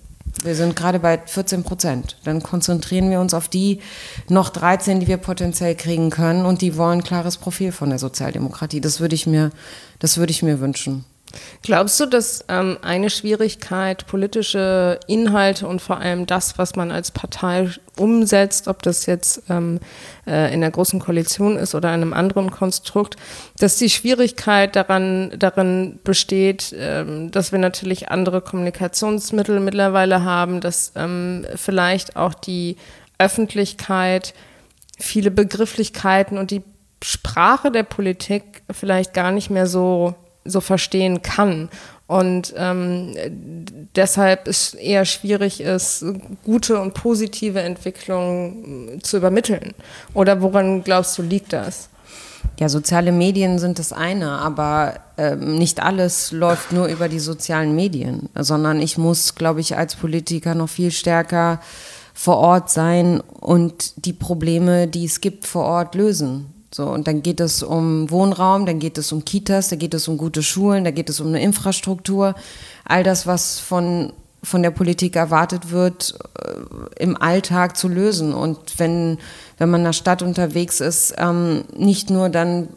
[0.43, 2.17] Wir sind gerade bei 14 Prozent.
[2.25, 3.81] Dann konzentrieren wir uns auf die
[4.29, 7.99] noch 13, die wir potenziell kriegen können und die wollen ein klares Profil von der
[7.99, 8.81] Sozialdemokratie.
[8.81, 9.51] Das würde ich mir,
[9.99, 11.05] das würde ich mir wünschen.
[11.63, 17.11] Glaubst du, dass ähm, eine Schwierigkeit politische Inhalte und vor allem das, was man als
[17.11, 19.81] Partei umsetzt, ob das jetzt ähm,
[20.27, 23.17] äh, in der großen Koalition ist oder in einem anderen Konstrukt,
[23.59, 30.93] dass die Schwierigkeit daran, darin besteht, ähm, dass wir natürlich andere Kommunikationsmittel mittlerweile haben, dass
[30.97, 32.77] ähm, vielleicht auch die
[33.19, 34.33] Öffentlichkeit
[34.99, 36.63] viele Begrifflichkeiten und die
[37.03, 41.69] Sprache der Politik vielleicht gar nicht mehr so, so verstehen kann.
[42.07, 43.15] Und ähm,
[43.95, 46.05] deshalb es eher schwierig ist,
[46.43, 49.75] gute und positive Entwicklungen zu übermitteln.
[50.15, 51.91] Oder woran glaubst du, liegt das?
[52.59, 57.77] Ja, soziale Medien sind das eine, aber ähm, nicht alles läuft nur über die sozialen
[57.77, 61.61] Medien, sondern ich muss, glaube ich, als Politiker noch viel stärker
[62.15, 66.53] vor Ort sein und die Probleme, die es gibt, vor Ort lösen.
[66.71, 70.07] So, und dann geht es um Wohnraum, dann geht es um Kitas, da geht es
[70.07, 72.35] um gute Schulen, da geht es um eine Infrastruktur.
[72.85, 78.35] All das, was von, von der Politik erwartet wird, äh, im Alltag zu lösen.
[78.35, 79.19] Und wenn,
[79.57, 82.69] wenn man in der Stadt unterwegs ist, ähm, nicht nur dann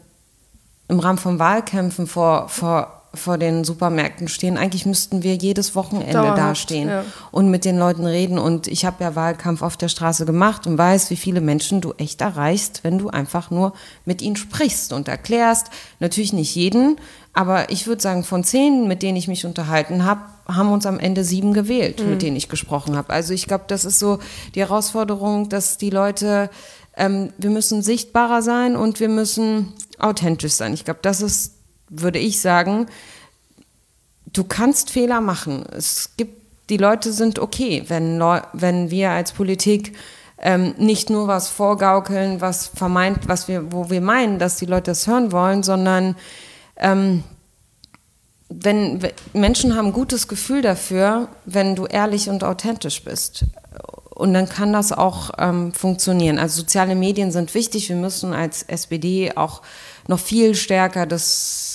[0.88, 4.56] im Rahmen von Wahlkämpfen vor, vor vor den Supermärkten stehen.
[4.56, 7.04] Eigentlich müssten wir jedes Wochenende Dauerhaft, dastehen ja.
[7.30, 8.38] und mit den Leuten reden.
[8.38, 11.92] Und ich habe ja Wahlkampf auf der Straße gemacht und weiß, wie viele Menschen du
[11.98, 15.68] echt erreichst, wenn du einfach nur mit ihnen sprichst und erklärst.
[16.00, 16.96] Natürlich nicht jeden,
[17.34, 20.98] aber ich würde sagen, von zehn, mit denen ich mich unterhalten habe, haben uns am
[20.98, 22.10] Ende sieben gewählt, mhm.
[22.10, 23.10] mit denen ich gesprochen habe.
[23.10, 24.18] Also ich glaube, das ist so
[24.54, 26.50] die Herausforderung, dass die Leute,
[26.96, 30.74] ähm, wir müssen sichtbarer sein und wir müssen authentisch sein.
[30.74, 31.61] Ich glaube, das ist
[31.92, 32.86] würde ich sagen,
[34.32, 35.64] du kannst Fehler machen.
[35.76, 38.18] Es gibt, die Leute sind okay, wenn,
[38.52, 39.96] wenn wir als Politik
[40.38, 44.90] ähm, nicht nur was vorgaukeln, was vermeint, was wir, wo wir meinen, dass die Leute
[44.90, 46.16] das hören wollen, sondern
[46.76, 47.22] ähm,
[48.48, 49.00] wenn
[49.32, 53.44] Menschen haben ein gutes Gefühl dafür, wenn du ehrlich und authentisch bist.
[54.10, 56.38] Und dann kann das auch ähm, funktionieren.
[56.38, 57.88] Also soziale Medien sind wichtig.
[57.88, 59.62] Wir müssen als SPD auch
[60.06, 61.71] noch viel stärker das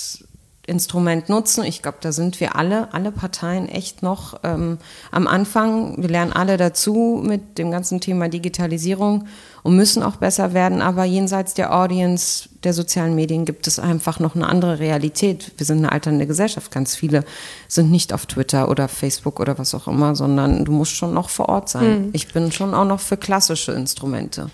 [0.68, 1.64] Instrument nutzen.
[1.64, 4.78] Ich glaube, da sind wir alle, alle Parteien echt noch ähm,
[5.10, 6.00] am Anfang.
[6.00, 9.26] Wir lernen alle dazu mit dem ganzen Thema Digitalisierung
[9.62, 10.82] und müssen auch besser werden.
[10.82, 15.52] Aber jenseits der Audience der sozialen Medien gibt es einfach noch eine andere Realität.
[15.56, 16.70] Wir sind eine alternde Gesellschaft.
[16.70, 17.24] Ganz viele
[17.68, 21.30] sind nicht auf Twitter oder Facebook oder was auch immer, sondern du musst schon noch
[21.30, 22.06] vor Ort sein.
[22.06, 22.10] Mhm.
[22.12, 24.50] Ich bin schon auch noch für klassische Instrumente.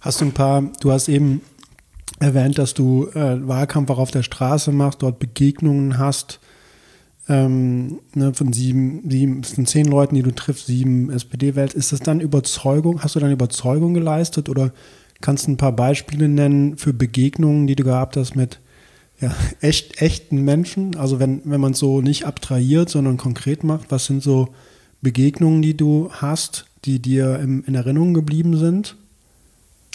[0.00, 1.40] Hast du ein paar, du hast eben
[2.20, 6.40] erwähnt, dass du äh, Wahlkampf auch auf der Straße machst, dort Begegnungen hast.
[7.26, 11.72] Ähm, ne, von sieben, sieben, von zehn Leuten, die du triffst, sieben SPD-Welt.
[11.72, 13.02] Ist das dann Überzeugung?
[13.02, 14.72] Hast du dann Überzeugung geleistet oder
[15.22, 18.60] kannst du ein paar Beispiele nennen für Begegnungen, die du gehabt hast mit
[19.20, 20.96] ja, echt, echten Menschen?
[20.96, 24.50] Also wenn, wenn man es so nicht abtrahiert, sondern konkret macht, was sind so
[25.00, 28.96] Begegnungen, die du hast, die dir im, in Erinnerung geblieben sind?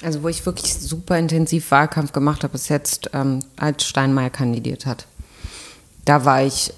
[0.02, 4.86] Also wo ich wirklich super intensiv Wahlkampf gemacht habe, ist jetzt, ähm, als Steinmeier kandidiert
[4.86, 5.08] hat.
[6.06, 6.74] Da war ich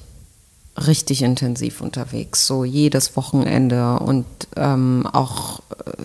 [0.78, 6.04] richtig intensiv unterwegs, so jedes Wochenende und ähm, auch äh,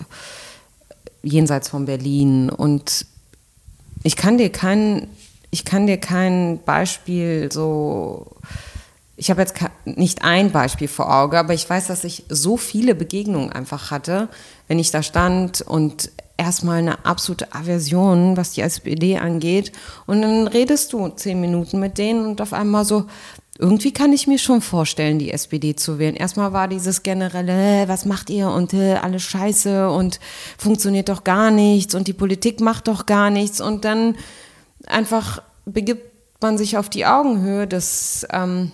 [1.23, 2.49] jenseits von Berlin.
[2.49, 3.05] Und
[4.03, 5.07] ich kann dir kein,
[5.49, 8.37] ich kann dir kein Beispiel so
[9.19, 12.93] ich habe jetzt nicht ein Beispiel vor Auge, aber ich weiß, dass ich so viele
[12.93, 14.29] Begegnungen einfach hatte,
[14.67, 19.71] wenn ich da stand und erstmal eine absolute Aversion, was die SPD angeht.
[20.05, 23.05] Und dann redest du zehn Minuten mit denen und auf einmal so,
[23.59, 26.15] irgendwie kann ich mir schon vorstellen, die SPD zu wählen.
[26.15, 30.19] Erstmal war dieses generelle, äh, was macht ihr und äh, alles scheiße und
[30.57, 33.59] funktioniert doch gar nichts und die Politik macht doch gar nichts.
[33.59, 34.15] Und dann
[34.85, 36.03] einfach begibt
[36.39, 38.71] man sich auf die Augenhöhe des ähm,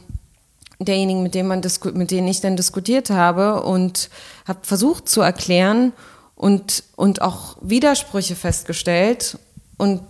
[0.80, 1.62] derjenigen, mit, dem man
[1.93, 4.10] mit denen ich dann diskutiert habe und
[4.45, 5.93] habe versucht zu erklären,
[6.43, 9.38] und, und auch Widersprüche festgestellt
[9.77, 10.01] und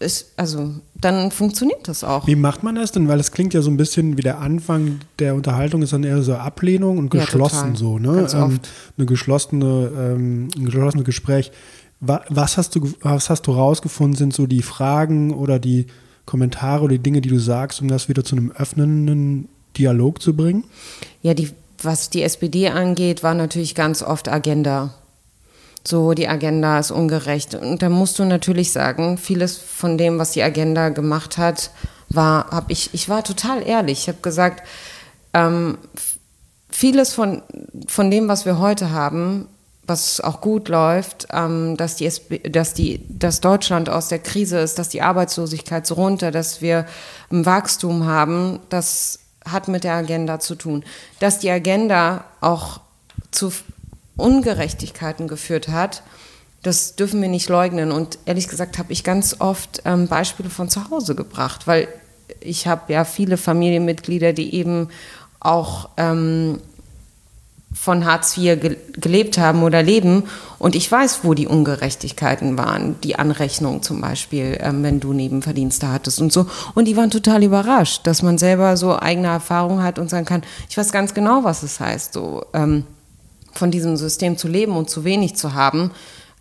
[0.00, 2.26] ist, also dann funktioniert das auch.
[2.26, 3.06] Wie macht man das denn?
[3.06, 6.20] Weil es klingt ja so ein bisschen wie der Anfang der Unterhaltung ist dann eher
[6.22, 8.26] so Ablehnung und geschlossen ja, so, ne?
[8.32, 8.58] Ähm,
[8.98, 11.52] eine geschlossene, ähm, ein geschlossenes Gespräch.
[12.00, 15.86] Was hast du, was hast du rausgefunden, sind so die Fragen oder die
[16.26, 20.34] Kommentare oder die Dinge, die du sagst, um das wieder zu einem öffnenden Dialog zu
[20.34, 20.64] bringen?
[21.22, 24.94] Ja, die, was die SPD angeht, war natürlich ganz oft Agenda
[25.90, 27.54] so die Agenda ist ungerecht.
[27.54, 31.70] Und da musst du natürlich sagen, vieles von dem, was die Agenda gemacht hat,
[32.08, 34.00] war, habe ich, ich war total ehrlich.
[34.00, 34.66] Ich habe gesagt,
[35.34, 35.78] ähm,
[36.70, 37.42] vieles von,
[37.86, 39.48] von dem, was wir heute haben,
[39.86, 42.08] was auch gut läuft, ähm, dass, die,
[42.50, 46.86] dass, die, dass Deutschland aus der Krise ist, dass die Arbeitslosigkeit so runter, dass wir
[47.30, 50.84] ein Wachstum haben, das hat mit der Agenda zu tun.
[51.18, 52.80] Dass die Agenda auch
[53.30, 53.52] zu
[54.20, 56.02] Ungerechtigkeiten geführt hat,
[56.62, 57.90] das dürfen wir nicht leugnen.
[57.92, 61.88] Und ehrlich gesagt habe ich ganz oft ähm, Beispiele von zu Hause gebracht, weil
[62.40, 64.88] ich habe ja viele Familienmitglieder, die eben
[65.40, 66.60] auch ähm,
[67.72, 70.24] von Hartz IV ge gelebt haben oder leben.
[70.58, 73.00] Und ich weiß, wo die Ungerechtigkeiten waren.
[73.02, 76.46] Die Anrechnung zum Beispiel, ähm, wenn du Nebenverdienste hattest und so.
[76.74, 80.42] Und die waren total überrascht, dass man selber so eigene Erfahrungen hat und sagen kann,
[80.68, 82.84] ich weiß ganz genau, was es heißt, so ähm,
[83.52, 85.90] von diesem System zu leben und zu wenig zu haben.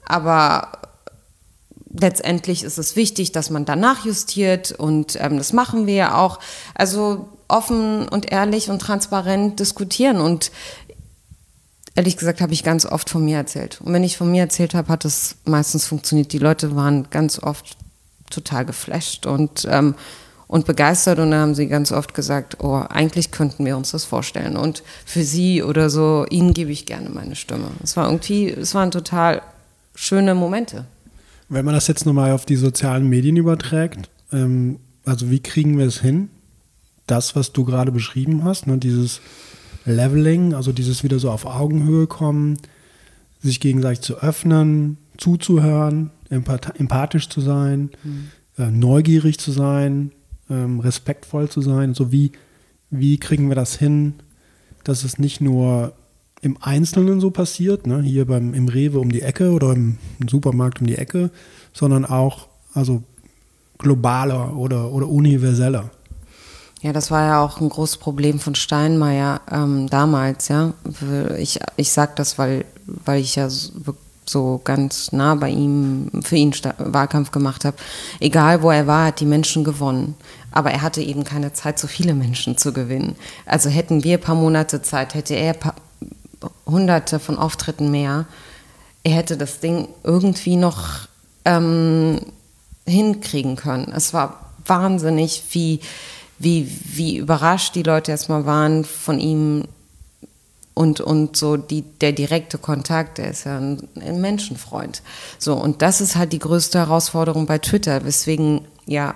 [0.05, 0.71] Aber
[1.91, 6.39] letztendlich ist es wichtig, dass man danach justiert und ähm, das machen wir ja auch.
[6.75, 10.51] Also offen und ehrlich und transparent diskutieren und
[11.95, 13.81] ehrlich gesagt habe ich ganz oft von mir erzählt.
[13.83, 16.31] Und wenn ich von mir erzählt habe, hat es meistens funktioniert.
[16.31, 17.75] Die Leute waren ganz oft
[18.29, 19.95] total geflasht und, ähm,
[20.49, 24.03] und begeistert und dann haben sie ganz oft gesagt, oh, eigentlich könnten wir uns das
[24.03, 24.57] vorstellen.
[24.57, 27.67] Und für sie oder so, ihnen gebe ich gerne meine Stimme.
[27.83, 29.43] Es war irgendwie, es waren total
[29.93, 30.85] schöne Momente.
[31.49, 35.85] Wenn man das jetzt nochmal auf die sozialen Medien überträgt, ähm, also wie kriegen wir
[35.85, 36.29] es hin?
[37.05, 39.21] Das, was du gerade beschrieben hast, ne, dieses
[39.85, 42.57] Leveling, also dieses wieder so auf Augenhöhe kommen,
[43.39, 48.31] sich gegenseitig zu öffnen, zuzuhören, empathisch zu sein, mhm.
[48.57, 50.11] äh, neugierig zu sein,
[50.49, 51.93] ähm, respektvoll zu sein.
[51.93, 52.31] So wie,
[52.89, 54.15] wie kriegen wir das hin,
[54.83, 55.93] dass es nicht nur
[56.41, 60.79] im Einzelnen so passiert, ne, hier beim, im Rewe um die Ecke oder im, Supermarkt
[60.79, 61.31] um die Ecke,
[61.73, 63.03] sondern auch also
[63.77, 65.91] globaler oder, oder universeller.
[66.81, 70.73] Ja, das war ja auch ein großes Problem von Steinmeier ähm, damals, ja.
[71.37, 73.49] Ich, ich sage das, weil, weil ich ja
[74.29, 77.75] so ganz nah bei ihm für ihn Wahlkampf gemacht habe.
[78.19, 80.15] Egal wo er war, hat die Menschen gewonnen.
[80.51, 83.15] Aber er hatte eben keine Zeit, so viele Menschen zu gewinnen.
[83.45, 85.75] Also hätten wir ein paar Monate Zeit, hätte er paar,
[86.65, 88.25] hunderte von Auftritten mehr,
[89.03, 91.07] er hätte das Ding irgendwie noch
[91.45, 92.19] ähm,
[92.85, 93.91] hinkriegen können.
[93.95, 95.79] Es war wahnsinnig, wie
[96.39, 99.65] wie, wie überrascht die Leute erstmal waren von ihm
[100.73, 105.01] und, und so die, der direkte Kontakt, er ist ja ein, ein, Menschenfreund.
[105.37, 109.15] So, und das ist halt die größte Herausforderung bei Twitter, weswegen ja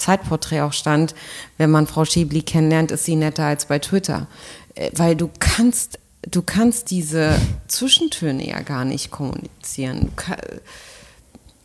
[0.00, 1.14] Zeitporträt auch stand,
[1.58, 4.26] wenn man Frau Schiebli kennenlernt, ist sie netter als bei Twitter.
[4.74, 7.36] Äh, weil du kannst, du kannst diese
[7.68, 10.10] Zwischentöne ja gar nicht kommunizieren.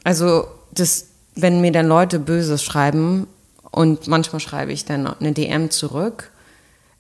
[0.04, 3.28] Also, das, wenn mir dann Leute Böses schreiben,
[3.76, 6.32] und manchmal schreibe ich dann eine DM zurück.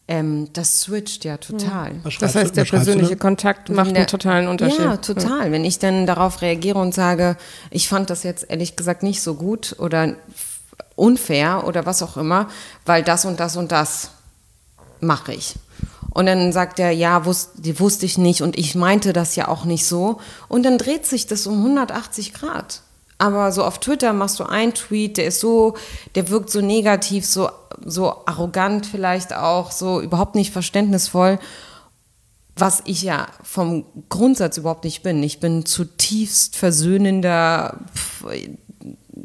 [0.07, 1.93] Ähm, das switcht ja total.
[2.19, 4.81] Das heißt, der persönliche Kontakt macht der, einen totalen Unterschied.
[4.81, 5.51] Ja, total.
[5.51, 7.37] Wenn ich dann darauf reagiere und sage,
[7.71, 10.15] ich fand das jetzt ehrlich gesagt nicht so gut oder
[10.95, 12.47] unfair oder was auch immer,
[12.85, 14.11] weil das und das und das
[14.99, 15.55] mache ich.
[16.11, 19.65] Und dann sagt er, ja, wusste, wusste ich nicht und ich meinte das ja auch
[19.65, 20.19] nicht so.
[20.47, 22.81] Und dann dreht sich das um 180 Grad.
[23.17, 25.75] Aber so auf Twitter machst du einen Tweet, der ist so,
[26.15, 27.49] der wirkt so negativ, so,
[27.83, 31.39] so arrogant vielleicht auch, so überhaupt nicht verständnisvoll,
[32.55, 35.21] was ich ja vom Grundsatz überhaupt nicht bin.
[35.23, 37.79] Ich bin zutiefst versöhnender,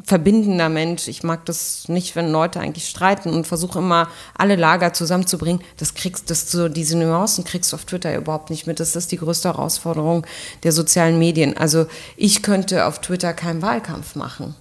[0.05, 1.09] verbindender Mensch.
[1.09, 5.63] Ich mag das nicht, wenn Leute eigentlich streiten und versuche immer alle Lager zusammenzubringen.
[5.77, 8.81] Das kriegst, das so diese Nuancen kriegst du auf Twitter überhaupt nicht mit.
[8.81, 10.27] Das ist die größte Herausforderung
[10.63, 11.57] der sozialen Medien.
[11.57, 11.87] Also
[12.17, 14.55] ich könnte auf Twitter keinen Wahlkampf machen.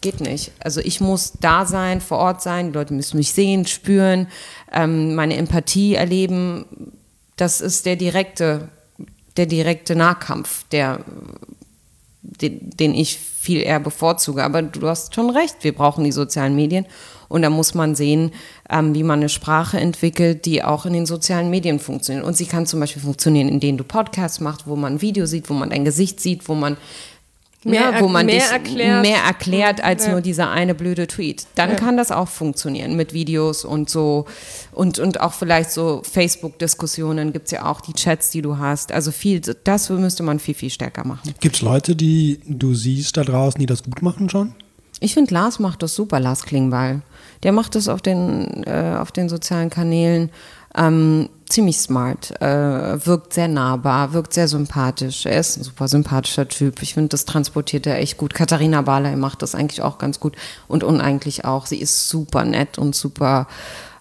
[0.00, 0.52] Geht nicht.
[0.60, 2.68] Also ich muss da sein, vor Ort sein.
[2.68, 4.28] Die Leute müssen mich sehen, spüren,
[4.72, 6.66] ähm, meine Empathie erleben.
[7.36, 8.68] Das ist der direkte,
[9.36, 11.00] der direkte Nahkampf, der
[12.22, 14.44] den, den ich viel eher bevorzuge.
[14.44, 16.84] Aber du hast schon recht, wir brauchen die sozialen Medien.
[17.28, 18.32] Und da muss man sehen,
[18.68, 22.26] ähm, wie man eine Sprache entwickelt, die auch in den sozialen Medien funktioniert.
[22.26, 25.48] Und sie kann zum Beispiel funktionieren, indem du Podcasts machst, wo man ein Video sieht,
[25.48, 26.76] wo man dein Gesicht sieht, wo man
[27.64, 30.12] Mehr, ja, wo man mehr erklärt, mehr erklärt als ja.
[30.12, 31.46] nur dieser eine blöde Tweet.
[31.56, 31.76] Dann ja.
[31.76, 34.26] kann das auch funktionieren mit Videos und so
[34.72, 38.92] und, und auch vielleicht so Facebook-Diskussionen gibt es ja auch, die Chats, die du hast.
[38.92, 41.34] Also viel, das müsste man viel, viel stärker machen.
[41.40, 44.54] Gibt es Leute, die du siehst da draußen, die das gut machen schon?
[45.00, 47.02] Ich finde, Lars macht das super, Lars Klingbeil.
[47.42, 50.30] Der macht das auf den, äh, auf den sozialen Kanälen.
[50.76, 55.26] Ähm, ziemlich smart, äh, wirkt sehr nahbar, wirkt sehr sympathisch.
[55.26, 56.82] Er ist ein super sympathischer Typ.
[56.82, 58.34] Ich finde, das transportiert er echt gut.
[58.34, 60.36] Katharina Barley macht das eigentlich auch ganz gut
[60.68, 61.66] und uneigentlich auch.
[61.66, 63.46] Sie ist super nett und super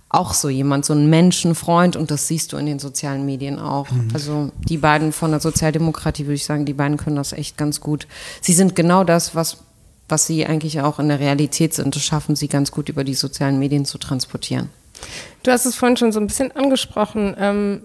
[0.10, 3.92] auch so jemand, so ein Menschenfreund und das siehst du in den sozialen Medien auch.
[3.92, 4.10] Mhm.
[4.14, 7.82] Also die beiden von der Sozialdemokratie, würde ich sagen, die beiden können das echt ganz
[7.82, 8.08] gut.
[8.42, 9.58] Sie sind genau das, was,
[10.08, 11.96] was sie eigentlich auch in der Realität sind.
[11.96, 14.70] Das schaffen sie ganz gut über die sozialen Medien zu transportieren.
[15.44, 17.82] Du hast es vorhin schon so ein bisschen angesprochen, ähm,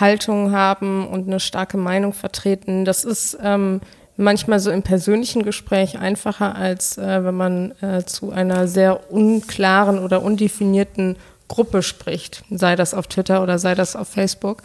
[0.00, 2.84] Haltung haben und eine starke Meinung vertreten.
[2.84, 3.80] Das ist ähm,
[4.16, 9.98] manchmal so im persönlichen Gespräch einfacher, als äh, wenn man äh, zu einer sehr unklaren
[9.98, 14.62] oder undefinierten Gruppe spricht, sei das auf Twitter oder sei das auf Facebook.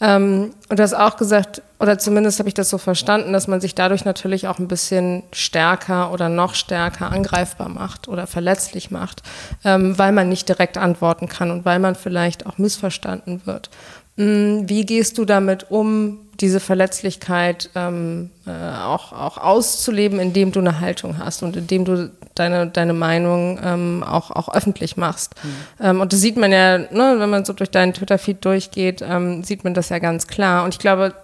[0.00, 3.60] Ähm, und du hast auch gesagt, oder zumindest habe ich das so verstanden, dass man
[3.60, 9.22] sich dadurch natürlich auch ein bisschen stärker oder noch stärker angreifbar macht oder verletzlich macht,
[9.64, 13.68] ähm, weil man nicht direkt antworten kann und weil man vielleicht auch missverstanden wird.
[14.16, 18.50] Hm, wie gehst du damit um, diese Verletzlichkeit ähm, äh,
[18.84, 24.04] auch, auch auszuleben, indem du eine Haltung hast und indem du deine, deine Meinung ähm,
[24.06, 25.34] auch, auch öffentlich machst?
[25.42, 25.48] Mhm.
[25.80, 29.42] Ähm, und das sieht man ja, ne, wenn man so durch deinen Twitter-Feed durchgeht, ähm,
[29.42, 30.64] sieht man das ja ganz klar.
[30.64, 31.14] Und ich glaube,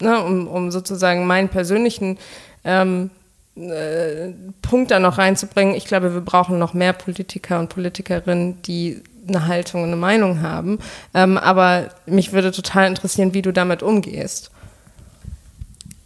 [0.00, 2.18] ne, um, um sozusagen meinen persönlichen
[2.64, 3.10] ähm,
[3.56, 4.32] äh,
[4.62, 9.46] Punkt da noch reinzubringen, ich glaube, wir brauchen noch mehr Politiker und Politikerinnen, die eine
[9.46, 10.78] Haltung, eine Meinung haben.
[11.14, 14.50] Ähm, aber mich würde total interessieren, wie du damit umgehst.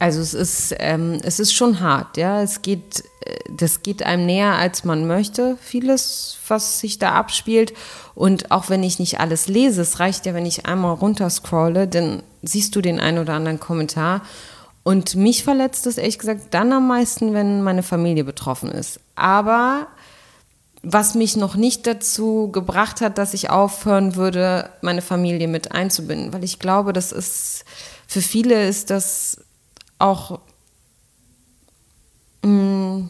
[0.01, 2.41] Also es ist, ähm, es ist schon hart, ja.
[2.43, 7.75] Es geht, äh, das geht einem näher, als man möchte, vieles, was sich da abspielt.
[8.15, 12.23] Und auch wenn ich nicht alles lese, es reicht ja, wenn ich einmal runterscrolle, dann
[12.43, 14.23] siehst du den einen oder anderen Kommentar.
[14.85, 19.01] Und mich verletzt es ehrlich gesagt dann am meisten, wenn meine Familie betroffen ist.
[19.17, 19.87] Aber
[20.83, 26.33] was mich noch nicht dazu gebracht hat, dass ich aufhören würde, meine Familie mit einzubinden,
[26.33, 27.67] weil ich glaube, das ist
[28.07, 29.37] für viele ist das
[30.01, 30.41] auch
[32.43, 33.09] mh, mm,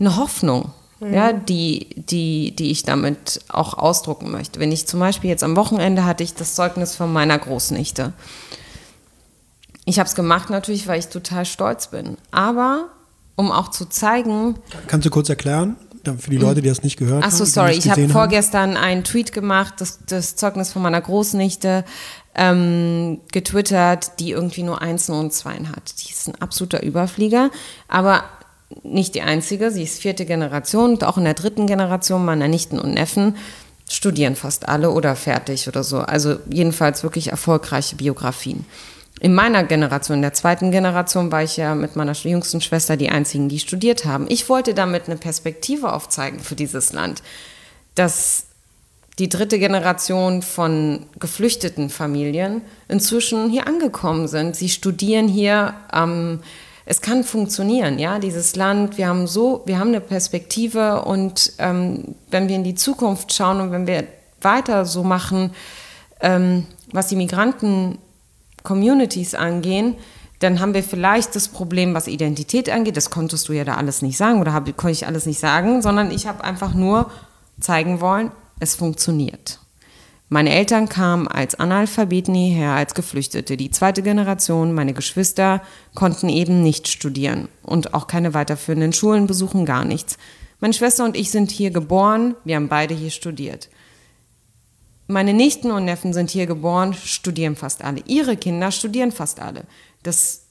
[0.00, 1.14] eine Hoffnung, mhm.
[1.14, 4.60] ja, die, die, die ich damit auch ausdrucken möchte.
[4.60, 8.12] Wenn ich zum Beispiel jetzt am Wochenende hatte ich das Zeugnis von meiner Großnichte.
[9.84, 12.16] Ich habe es gemacht natürlich, weil ich total stolz bin.
[12.30, 12.88] Aber
[13.34, 14.56] um auch zu zeigen.
[14.86, 15.76] Kannst du kurz erklären?
[16.18, 17.30] für die Leute, die das nicht gehört haben.
[17.32, 21.84] Ach so, sorry, ich habe vorgestern einen Tweet gemacht, das, das Zeugnis von meiner Großnichte
[22.34, 25.94] ähm, getwittert, die irgendwie nur Einsen und Zweien hat.
[26.02, 27.50] Die ist ein absoluter Überflieger,
[27.88, 28.24] aber
[28.82, 29.70] nicht die einzige.
[29.70, 33.36] Sie ist vierte Generation und auch in der dritten Generation meiner Nichten und Neffen
[33.88, 35.98] studieren fast alle oder fertig oder so.
[35.98, 38.64] Also jedenfalls wirklich erfolgreiche Biografien
[39.22, 43.08] in meiner Generation, in der zweiten Generation, war ich ja mit meiner jüngsten Schwester die
[43.08, 44.26] einzigen, die studiert haben.
[44.28, 47.22] Ich wollte damit eine Perspektive aufzeigen für dieses Land,
[47.94, 48.46] dass
[49.18, 54.56] die dritte Generation von geflüchteten Familien inzwischen hier angekommen sind.
[54.56, 55.74] Sie studieren hier.
[55.92, 56.40] Ähm,
[56.84, 58.98] es kann funktionieren, ja, dieses Land.
[58.98, 63.60] Wir haben so, wir haben eine Perspektive und ähm, wenn wir in die Zukunft schauen
[63.60, 64.04] und wenn wir
[64.40, 65.52] weiter so machen,
[66.20, 67.98] ähm, was die Migranten
[68.64, 69.96] Communities angehen,
[70.40, 72.96] dann haben wir vielleicht das Problem, was Identität angeht.
[72.96, 75.82] Das konntest du ja da alles nicht sagen oder hab, konnte ich alles nicht sagen,
[75.82, 77.10] sondern ich habe einfach nur
[77.60, 79.58] zeigen wollen, es funktioniert.
[80.28, 83.58] Meine Eltern kamen als Analphabeten hierher, als Geflüchtete.
[83.58, 85.60] Die zweite Generation, meine Geschwister,
[85.94, 90.16] konnten eben nicht studieren und auch keine weiterführenden Schulen besuchen, gar nichts.
[90.60, 93.68] Meine Schwester und ich sind hier geboren, wir haben beide hier studiert.
[95.06, 98.00] Meine Nichten und Neffen sind hier geboren, studieren fast alle.
[98.06, 99.64] Ihre Kinder studieren fast alle.
[100.02, 100.44] Das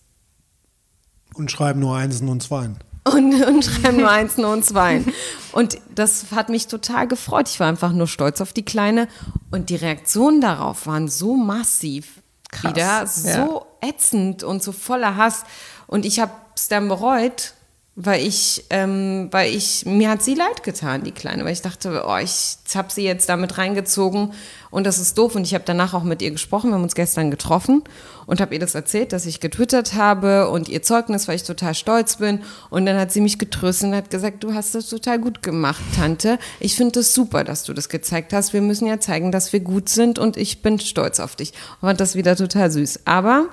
[1.34, 2.78] und schreiben nur Einsen und Zweien.
[3.04, 5.12] Und, und schreiben nur Einsen und Zweien.
[5.52, 7.50] Und das hat mich total gefreut.
[7.50, 9.08] Ich war einfach nur stolz auf die Kleine.
[9.50, 13.90] Und die Reaktionen darauf waren so massiv Krass, wieder, so ja.
[13.90, 15.44] ätzend und so voller Hass.
[15.88, 17.54] Und ich habe es dann bereut,
[17.96, 22.06] weil ich, ähm, weil ich, mir hat sie leid getan, die Kleine, weil ich dachte,
[22.08, 24.32] oh, ich habe sie jetzt damit reingezogen
[24.70, 25.36] und das ist doof.
[25.36, 27.84] Und ich habe danach auch mit ihr gesprochen, wir haben uns gestern getroffen
[28.28, 31.76] und habe ihr das erzählt, dass ich getwittert habe und ihr Zeugnis, weil ich total
[31.76, 32.40] stolz bin.
[32.70, 35.82] Und dann hat sie mich getröstet und hat gesagt, du hast das total gut gemacht,
[35.94, 36.40] Tante.
[36.62, 38.54] Ich finde das super, dass du das gezeigt hast.
[38.54, 41.52] Wir müssen ja zeigen, dass wir gut sind und ich bin stolz auf dich.
[41.82, 43.02] Und fand das wieder total süß.
[43.04, 43.50] Aber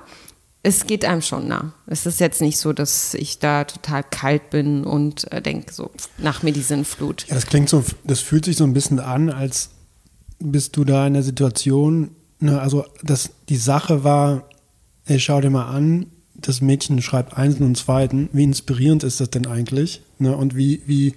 [0.61, 1.73] es geht einem schon nah.
[1.87, 5.91] Es ist jetzt nicht so, dass ich da total kalt bin und äh, denke so,
[6.17, 7.25] nach mir die Sinnflut.
[7.29, 9.69] Ja, das klingt so, das fühlt sich so ein bisschen an, als
[10.39, 14.45] bist du da in der Situation, ne, also dass die Sache war,
[15.05, 19.29] ey, schau dir mal an, das Mädchen schreibt Einsen und Zweiten, wie inspirierend ist das
[19.29, 20.01] denn eigentlich?
[20.17, 21.15] Ne, und wie, wie,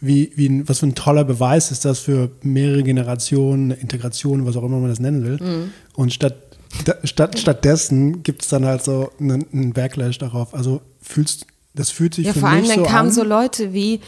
[0.00, 4.64] wie, wie, was für ein toller Beweis ist das für mehrere Generationen, Integration, was auch
[4.64, 5.38] immer man das nennen will.
[5.40, 5.72] Mhm.
[5.94, 6.47] Und statt
[6.84, 10.54] da, statt, stattdessen gibt es dann halt so einen, einen, Backlash darauf.
[10.54, 13.14] Also fühlst, das fühlt sich ja, für vor allem mich dann so kamen an.
[13.14, 14.00] so Leute wie,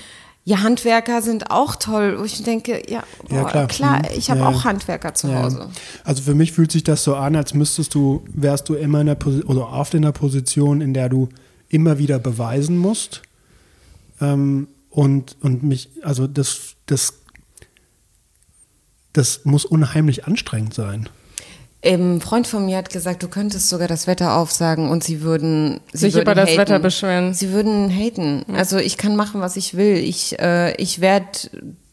[0.44, 2.18] ja, Handwerker sind auch toll.
[2.18, 3.66] Wo ich denke, ja, boah, ja klar.
[3.66, 3.98] klar.
[3.98, 4.04] Mhm.
[4.16, 4.48] ich habe ja.
[4.48, 5.34] auch Handwerker zu.
[5.34, 5.68] Hause.
[6.04, 9.06] Also für mich fühlt sich das so an, als müsstest du, wärst du immer in
[9.06, 11.28] der Position, oder oft in der Position, in der du
[11.68, 13.22] immer wieder beweisen musst.
[14.20, 17.14] Ähm, und, und mich, also das, das,
[19.12, 21.08] das muss unheimlich anstrengend sein.
[21.82, 25.80] Ein Freund von mir hat gesagt, du könntest sogar das Wetter aufsagen und sie würden
[25.92, 26.58] sie sich würden über das haten.
[26.58, 27.32] Wetter beschweren.
[27.32, 28.44] Sie würden haten.
[28.54, 29.96] Also ich kann machen, was ich will.
[29.96, 31.26] Ich, äh, ich werde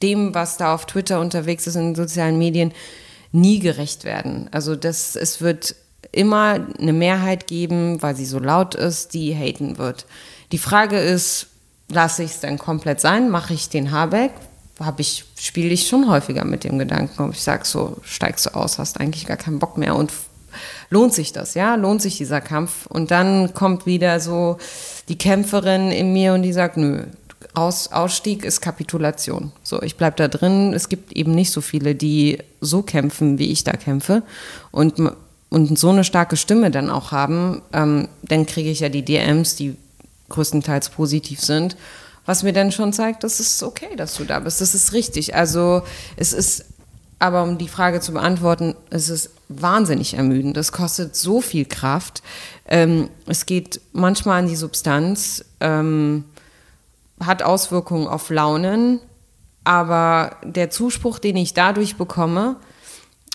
[0.02, 2.74] dem, was da auf Twitter unterwegs ist in den sozialen Medien,
[3.32, 4.50] nie gerecht werden.
[4.52, 5.76] Also das, es wird
[6.12, 10.06] immer eine Mehrheit geben, weil sie so laut ist, die haten wird.
[10.52, 11.48] Die Frage ist,
[11.90, 13.30] lasse ich es dann komplett sein?
[13.30, 14.32] Mache ich den Habeck?
[14.80, 18.56] Habe ich, spiele ich schon häufiger mit dem Gedanken, ob ich sage, so steigst du
[18.56, 20.12] aus, hast eigentlich gar keinen Bock mehr und
[20.90, 21.76] lohnt sich das, ja?
[21.76, 22.86] Lohnt sich dieser Kampf?
[22.88, 24.58] Und dann kommt wieder so
[25.10, 27.04] die Kämpferin in mir und die sagt, nö,
[27.54, 29.52] aus, Ausstieg ist Kapitulation.
[29.64, 30.74] So, ich bleibe da drin.
[30.74, 34.24] Es gibt eben nicht so viele, die so kämpfen, wie ich da kämpfe.
[34.72, 35.02] Und,
[35.50, 39.56] und so eine starke Stimme dann auch haben, ähm, dann kriege ich ja die DMs,
[39.56, 39.76] die
[40.30, 41.78] größtenteils positiv sind,
[42.28, 44.62] was mir dann schon zeigt, das ist okay, dass du da bist.
[44.62, 45.34] Das ist richtig.
[45.34, 45.82] Also
[46.18, 46.66] es ist,
[47.18, 50.58] aber um die Frage zu beantworten, es ist wahnsinnig ermüdend.
[50.58, 52.22] Das kostet so viel Kraft.
[52.68, 55.46] Ähm, es geht manchmal an die Substanz.
[55.62, 56.26] Ähm,
[57.24, 59.00] hat Auswirkungen auf Launen,
[59.64, 62.58] aber der Zuspruch, den ich dadurch bekomme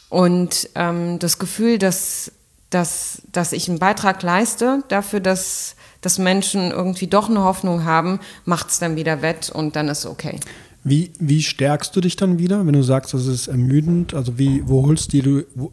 [0.08, 2.30] und ähm, das Gefühl, dass,
[2.70, 8.20] dass, dass ich einen Beitrag leiste dafür, dass, dass Menschen irgendwie doch eine Hoffnung haben,
[8.44, 10.38] macht es dann wieder wett und dann ist okay.
[10.84, 14.14] Wie, wie stärkst du dich dann wieder, wenn du sagst, das ist ermüdend?
[14.14, 15.70] Also wie, wo holst du, wo,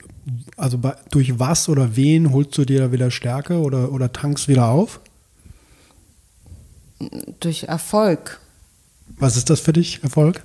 [0.55, 4.67] also bei, durch was oder wen holst du dir wieder Stärke oder, oder tankst wieder
[4.67, 5.01] auf?
[7.39, 8.39] durch Erfolg.
[9.17, 10.43] Was ist das für dich, Erfolg?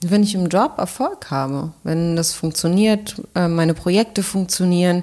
[0.00, 5.02] Wenn ich im Job Erfolg habe, wenn das funktioniert, äh, meine Projekte funktionieren,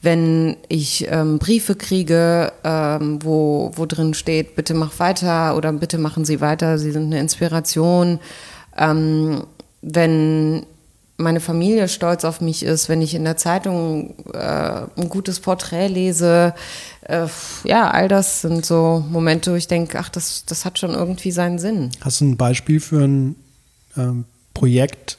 [0.00, 5.98] wenn ich ähm, Briefe kriege, ähm, wo, wo drin steht, bitte mach weiter oder bitte
[5.98, 8.20] machen Sie weiter, Sie sind eine Inspiration.
[8.76, 9.44] Ähm,
[9.82, 10.66] wenn
[11.18, 15.88] meine Familie stolz auf mich ist, wenn ich in der Zeitung äh, ein gutes Porträt
[15.88, 16.54] lese.
[17.02, 17.26] Äh,
[17.64, 21.32] ja, all das sind so Momente, wo ich denke, ach, das, das hat schon irgendwie
[21.32, 21.90] seinen Sinn.
[22.00, 23.34] Hast du ein Beispiel für ein
[23.96, 25.16] ähm, Projekt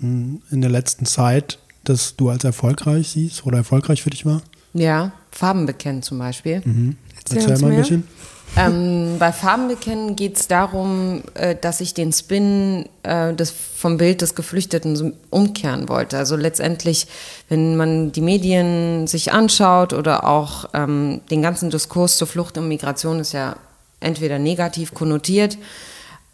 [0.00, 4.42] hm, in der letzten Zeit, das du als erfolgreich siehst oder erfolgreich für dich war?
[4.72, 6.60] Ja, Farben bekennen zum Beispiel.
[6.64, 6.96] Mhm.
[7.16, 8.08] Erzähl, Erzähl mal ein bisschen.
[8.56, 13.98] Ähm, bei Farben bekennen geht es darum, äh, dass ich den Spin äh, des, vom
[13.98, 16.16] Bild des Geflüchteten umkehren wollte.
[16.16, 17.06] Also letztendlich,
[17.48, 22.68] wenn man die Medien sich anschaut oder auch ähm, den ganzen Diskurs zur Flucht und
[22.68, 23.56] Migration ist ja
[24.00, 25.58] entweder negativ konnotiert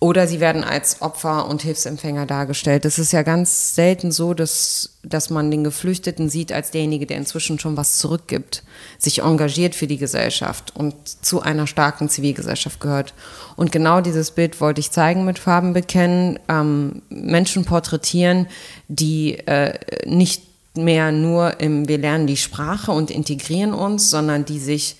[0.02, 2.84] oder sie werden als Opfer und Hilfsempfänger dargestellt.
[2.84, 7.18] Es ist ja ganz selten so, dass, dass man den Geflüchteten sieht als derjenige, der
[7.18, 8.64] inzwischen schon was zurückgibt,
[8.98, 13.14] sich engagiert für die Gesellschaft und zu einer starken Zivilgesellschaft gehört.
[13.54, 18.48] Und genau dieses Bild wollte ich zeigen mit Farben bekennen, ähm, Menschen porträtieren,
[18.88, 20.42] die äh, nicht
[20.74, 24.96] mehr nur im Wir lernen die Sprache und integrieren uns, sondern die sich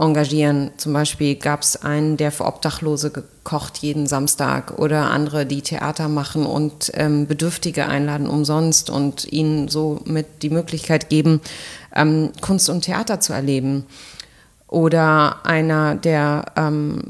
[0.00, 0.70] engagieren.
[0.76, 6.08] Zum Beispiel gab es einen, der für Obdachlose gekocht jeden Samstag oder andere, die Theater
[6.08, 11.40] machen und ähm, Bedürftige einladen umsonst und ihnen so mit die Möglichkeit geben,
[11.94, 13.84] ähm, Kunst und Theater zu erleben.
[14.68, 17.02] Oder einer, der ähm,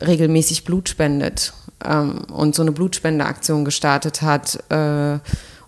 [0.00, 1.52] regelmäßig Blut spendet
[1.84, 4.58] ähm, und so eine Blutspendeaktion gestartet hat.
[4.70, 5.18] Äh,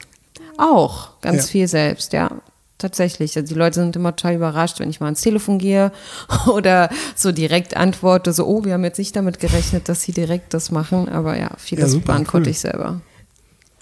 [0.57, 1.49] Auch, ganz Ja.
[1.51, 2.31] viel selbst, ja.
[2.77, 3.35] Tatsächlich.
[3.35, 5.91] Also die Leute sind immer total überrascht, wenn ich mal ans Telefon gehe
[6.47, 10.53] oder so direkt antworte, so, oh, wir haben jetzt nicht damit gerechnet, dass sie direkt
[10.53, 12.51] das machen, aber ja, vieles Ja, super, beantworte cool.
[12.51, 13.01] ich selber.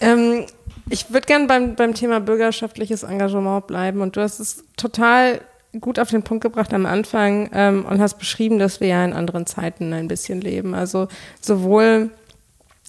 [0.00, 0.44] Ähm,
[0.90, 5.40] ich würde gerne beim, beim Thema bürgerschaftliches Engagement bleiben und du hast es total
[5.80, 9.12] gut auf den Punkt gebracht am Anfang ähm, und hast beschrieben, dass wir ja in
[9.12, 10.74] anderen Zeiten ein bisschen leben.
[10.74, 11.08] Also
[11.40, 12.10] sowohl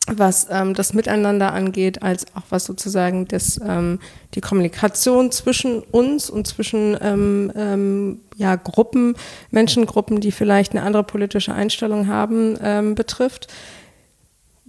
[0.07, 3.99] was ähm, das Miteinander angeht, als auch was sozusagen das, ähm,
[4.33, 9.15] die Kommunikation zwischen uns und zwischen ähm, ähm ja, Gruppen,
[9.51, 13.49] Menschengruppen, die vielleicht eine andere politische Einstellung haben, ähm, betrifft.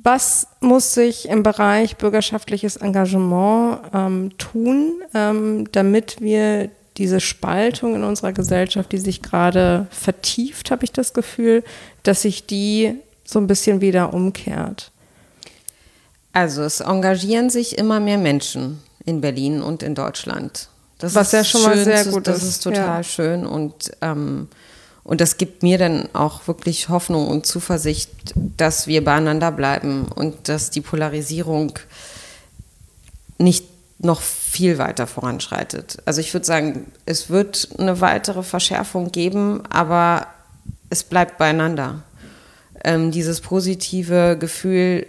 [0.03, 5.03] Was muss sich im Bereich bürgerschaftliches Engagement ähm, tun,
[5.72, 11.64] damit wir diese Spaltung in unserer Gesellschaft, die sich gerade vertieft, habe ich das Gefühl,
[12.03, 12.94] dass sich die
[13.24, 14.90] so ein bisschen wieder umkehrt?
[16.32, 20.68] Also es engagieren sich immer mehr Menschen in Berlin und in Deutschland.
[20.98, 22.36] Das Was ja schon mal sehr gut ist.
[22.36, 23.03] Das ist total ja.
[23.03, 24.48] schön und ähm,
[25.03, 30.48] und das gibt mir dann auch wirklich Hoffnung und Zuversicht, dass wir beieinander bleiben und
[30.48, 31.78] dass die Polarisierung
[33.38, 33.64] nicht
[33.98, 35.98] noch viel weiter voranschreitet.
[36.05, 40.26] Also ich würde sagen, es wird eine weitere Verschärfung geben, aber
[40.88, 42.03] es bleibt beieinander.
[42.82, 45.07] Ähm, dieses positive Gefühl,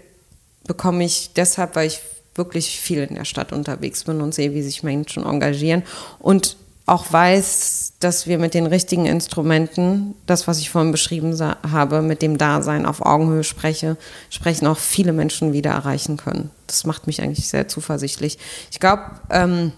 [0.65, 2.01] bekomme ich deshalb, weil ich
[2.35, 5.83] wirklich viel in der Stadt unterwegs bin und sehe, wie sich Menschen engagieren
[6.19, 6.57] und
[6.91, 11.39] auch weiß, dass wir mit den richtigen Instrumenten, das, was ich vorhin beschrieben
[11.71, 13.95] habe, mit dem Dasein auf Augenhöhe spreche,
[14.29, 16.51] sprechen auch viele Menschen wieder erreichen können.
[16.67, 18.37] Das macht mich eigentlich sehr zuversichtlich.
[18.71, 19.71] Ich glaube, ähm,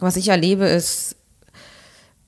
[0.00, 1.16] was ich erlebe, ist,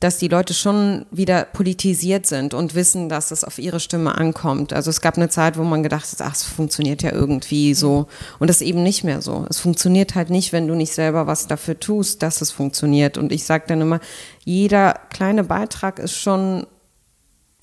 [0.00, 4.72] dass die Leute schon wieder politisiert sind und wissen, dass es auf ihre Stimme ankommt.
[4.72, 8.06] Also es gab eine Zeit, wo man gedacht hat, ach, es funktioniert ja irgendwie so.
[8.38, 9.46] Und das eben nicht mehr so.
[9.50, 13.18] Es funktioniert halt nicht, wenn du nicht selber was dafür tust, dass es funktioniert.
[13.18, 14.00] Und ich sage dann immer,
[14.42, 16.66] jeder kleine Beitrag ist schon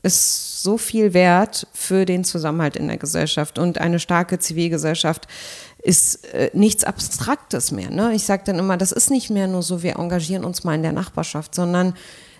[0.04, 5.28] ist so viel wert für den Zusammenhalt in der Gesellschaft und eine starke Zivilgesellschaft
[5.80, 7.90] ist äh, nichts Abstraktes mehr.
[7.90, 8.14] Ne?
[8.14, 10.84] Ich sage dann immer, das ist nicht mehr nur so, wir engagieren uns mal in
[10.84, 11.96] der Nachbarschaft, sondern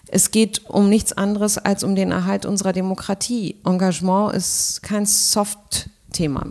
[0.10, 3.56] es geht um nichts anderes als um den Erhalt unserer Demokratie.
[3.66, 6.48] Engagement ist kein Soft-Thema.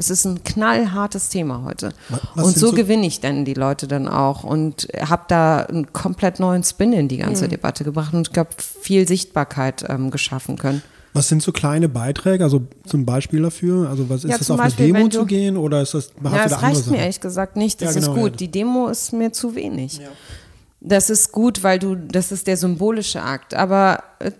[0.00, 1.92] Es ist ein knallhartes Thema heute.
[2.34, 5.92] Was und so, so, gewinne ich dann die Leute dann auch und habe da einen
[5.92, 7.50] komplett neuen Spin in die ganze mhm.
[7.50, 10.82] Debatte gebracht und ich glaube, viel Sichtbarkeit ähm, geschaffen können.
[11.14, 13.88] Was sind so kleine Beiträge, also zum Beispiel dafür?
[13.88, 16.46] Also was ist ja, das auf Beispiel, eine Demo zu gehen oder ist das Ja,
[16.46, 17.82] das reicht mir ehrlich gesagt nicht.
[17.82, 18.30] Das ja, genau, ist gut.
[18.32, 18.36] Ja.
[18.36, 20.00] Die Demo ist mir zu wenig.
[20.80, 23.54] Das ist gut, weil du, das ist der symbolische Akt.
[23.54, 24.30] Aber äh,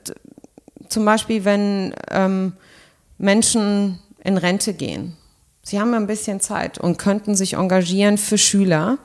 [0.89, 2.53] zum Beispiel, wenn ähm,
[3.18, 5.16] Menschen in Rente gehen,
[5.62, 8.99] sie haben ein bisschen Zeit und könnten sich engagieren für Schüler,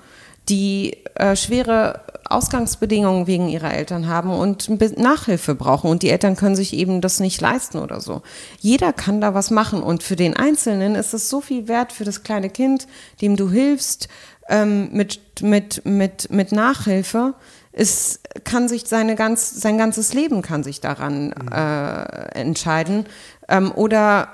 [0.50, 6.56] die äh, schwere Ausgangsbedingungen wegen ihrer Eltern haben und Nachhilfe brauchen und die Eltern können
[6.56, 8.22] sich eben das nicht leisten oder so.
[8.60, 12.06] Jeder kann da was machen und für den Einzelnen ist es so viel wert für
[12.06, 12.88] das kleine Kind,
[13.22, 14.08] dem du hilfst,
[14.50, 17.34] ähm, mit, mit, mit, mit Nachhilfe,
[17.72, 21.52] es kann sich seine ganz, sein ganzes Leben kann sich daran mhm.
[21.52, 22.04] äh,
[22.40, 23.06] entscheiden.
[23.50, 24.30] Ähm, oder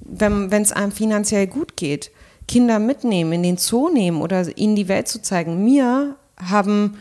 [0.00, 2.10] wenn es einem finanziell gut geht,
[2.48, 5.64] Kinder mitnehmen, in den Zoo nehmen oder ihnen die Welt zu zeigen.
[5.64, 6.98] Mir haben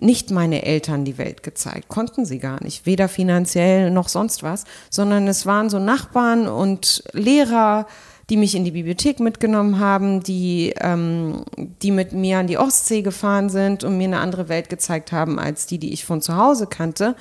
[0.00, 4.64] nicht meine Eltern die Welt gezeigt, konnten sie gar nicht, weder finanziell noch sonst was,
[4.90, 7.86] sondern es waren so Nachbarn und Lehrer,
[8.30, 13.02] die mich in die Bibliothek mitgenommen haben, die, ähm, die mit mir an die Ostsee
[13.02, 16.36] gefahren sind und mir eine andere Welt gezeigt haben als die, die ich von zu
[16.36, 17.16] Hause kannte.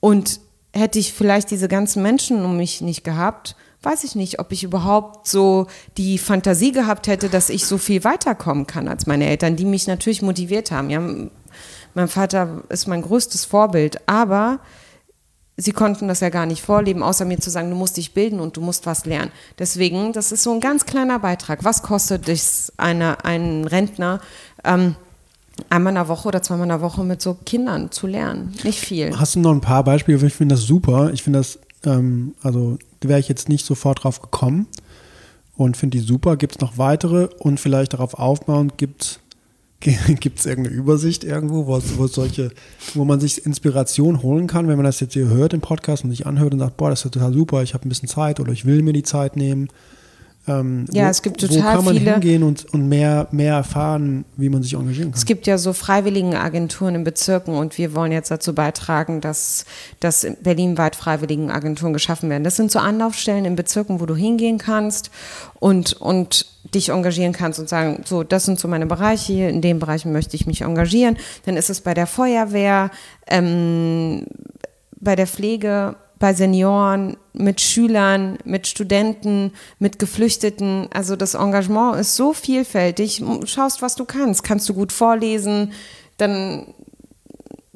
[0.00, 0.40] Und
[0.72, 4.64] hätte ich vielleicht diese ganzen Menschen um mich nicht gehabt, weiß ich nicht, ob ich
[4.64, 5.66] überhaupt so
[5.96, 9.86] die Fantasie gehabt hätte, dass ich so viel weiterkommen kann als meine Eltern, die mich
[9.86, 10.90] natürlich motiviert haben.
[10.90, 11.00] Ja,
[11.94, 14.58] mein Vater ist mein größtes Vorbild, aber
[15.56, 18.40] sie konnten das ja gar nicht vorleben, außer mir zu sagen, du musst dich bilden
[18.40, 19.30] und du musst was lernen.
[19.58, 21.64] Deswegen, das ist so ein ganz kleiner Beitrag.
[21.64, 24.20] Was kostet es eine, einen Rentner,
[24.64, 24.96] ähm,
[25.70, 28.54] einmal in der Woche oder zweimal in der Woche mit so Kindern zu lernen?
[28.64, 29.18] Nicht viel.
[29.18, 30.24] Hast du noch ein paar Beispiele?
[30.26, 31.12] Ich finde das super.
[31.12, 34.66] Ich finde das, ähm, also wäre ich jetzt nicht sofort drauf gekommen
[35.56, 36.36] und finde die super.
[36.36, 39.20] Gibt es noch weitere und vielleicht darauf aufbauend gibt es
[39.80, 42.50] Gibt es irgendeine Übersicht irgendwo, wo, wo, solche,
[42.94, 46.10] wo man sich Inspiration holen kann, wenn man das jetzt hier hört im Podcast und
[46.10, 48.52] sich anhört und sagt, boah, das ist total super, ich habe ein bisschen Zeit oder
[48.52, 49.68] ich will mir die Zeit nehmen.
[50.46, 53.54] Ähm, ja, wo, es gibt total Wo kann man viele, hingehen und, und mehr, mehr
[53.54, 55.18] erfahren, wie man sich engagieren kann?
[55.18, 59.64] Es gibt ja so Freiwilligenagenturen in Bezirken und wir wollen jetzt dazu beitragen, dass,
[60.00, 62.44] dass berlinweit Freiwilligenagenturen geschaffen werden.
[62.44, 65.10] Das sind so Anlaufstellen in Bezirken, wo du hingehen kannst
[65.60, 69.62] und, und dich engagieren kannst und sagen, so, das sind so meine Bereiche, hier, in
[69.62, 71.16] den Bereichen möchte ich mich engagieren.
[71.46, 72.90] Dann ist es bei der Feuerwehr,
[73.26, 74.26] ähm,
[75.00, 80.88] bei der Pflege, bei Senioren, mit Schülern, mit Studenten, mit Geflüchteten.
[80.90, 83.22] Also das Engagement ist so vielfältig.
[83.44, 84.42] Schaust, was du kannst.
[84.42, 85.72] Kannst du gut vorlesen,
[86.16, 86.72] dann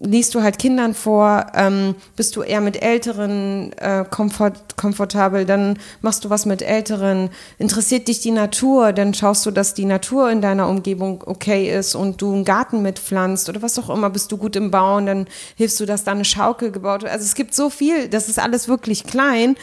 [0.00, 5.78] liest du halt Kindern vor, ähm, bist du eher mit Älteren äh, komfort, komfortabel, dann
[6.02, 7.30] machst du was mit Älteren.
[7.58, 11.94] Interessiert dich die Natur, dann schaust du, dass die Natur in deiner Umgebung okay ist
[11.94, 15.26] und du einen Garten mitpflanzt oder was auch immer, bist du gut im Bauen, dann
[15.56, 17.12] hilfst du, dass da eine Schaukel gebaut wird.
[17.12, 19.56] Also es gibt so viel, das ist alles wirklich klein,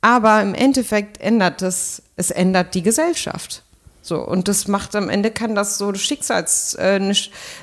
[0.00, 3.62] aber im Endeffekt ändert es, es ändert die Gesellschaft.
[4.04, 7.14] So, und das macht am Ende kann das so Schicksals, äh, ein,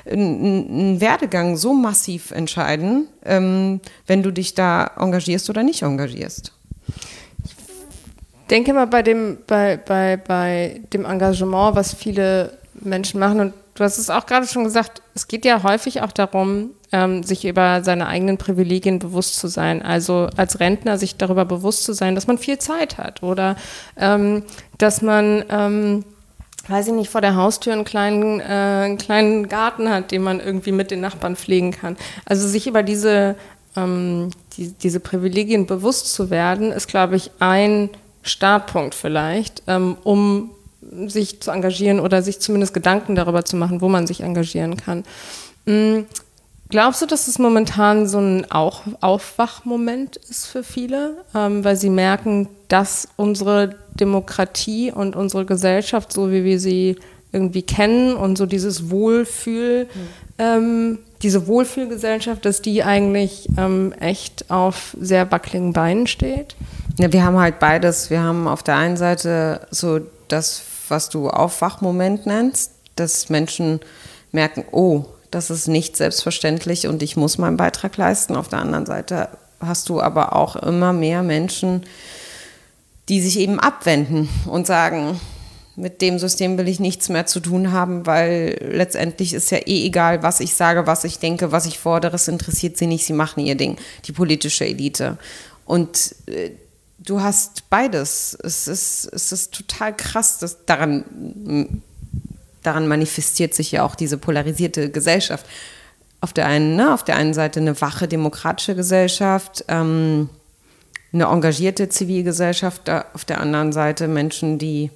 [0.06, 6.52] ein Werdegang so massiv entscheiden, ähm, wenn du dich da engagierst oder nicht engagierst.
[7.44, 13.54] Ich denke mal bei dem, bei, bei, bei dem Engagement, was viele Menschen machen, und
[13.74, 17.44] du hast es auch gerade schon gesagt, es geht ja häufig auch darum, ähm, sich
[17.44, 19.82] über seine eigenen Privilegien bewusst zu sein.
[19.82, 23.56] Also als Rentner sich darüber bewusst zu sein, dass man viel Zeit hat oder
[23.96, 24.42] ähm,
[24.78, 26.04] dass man ähm,
[26.68, 30.40] weiß ich nicht, vor der Haustür einen kleinen, äh, einen kleinen Garten hat, den man
[30.40, 31.96] irgendwie mit den Nachbarn pflegen kann.
[32.24, 33.36] Also sich über diese,
[33.76, 37.90] ähm, die, diese Privilegien bewusst zu werden, ist, glaube ich, ein
[38.22, 40.50] Startpunkt vielleicht, ähm, um
[41.06, 45.04] sich zu engagieren oder sich zumindest Gedanken darüber zu machen, wo man sich engagieren kann.
[45.66, 46.06] Mhm.
[46.70, 51.90] Glaubst du, dass es momentan so ein Auch Aufwachmoment ist für viele, ähm, weil sie
[51.90, 56.96] merken, dass unsere Demokratie und unsere Gesellschaft, so wie wir sie
[57.32, 60.08] irgendwie kennen und so dieses Wohlfühl, mhm.
[60.38, 66.56] ähm, diese Wohlfühlgesellschaft, dass die eigentlich ähm, echt auf sehr wackeligen Beinen steht?
[66.98, 68.10] Ja, wir haben halt beides.
[68.10, 73.80] Wir haben auf der einen Seite so das, was du Aufwachmoment nennst, dass Menschen
[74.32, 78.36] merken, oh, das ist nicht selbstverständlich und ich muss meinen Beitrag leisten.
[78.36, 79.28] Auf der anderen Seite
[79.60, 81.84] hast du aber auch immer mehr Menschen,
[83.08, 85.20] die sich eben abwenden und sagen,
[85.76, 89.86] mit dem System will ich nichts mehr zu tun haben, weil letztendlich ist ja eh
[89.86, 92.16] egal, was ich sage, was ich denke, was ich fordere.
[92.16, 95.16] Es interessiert sie nicht, sie machen ihr Ding, die politische Elite.
[95.64, 96.50] Und äh,
[96.98, 98.36] du hast beides.
[98.42, 101.82] Es ist, es ist total krass, dass daran
[102.62, 105.46] daran manifestiert sich ja auch diese polarisierte Gesellschaft.
[106.20, 110.28] Auf der einen, ne, auf der einen Seite eine wache demokratische Gesellschaft, ähm,
[111.12, 114.90] eine engagierte Zivilgesellschaft, auf der anderen Seite Menschen, die,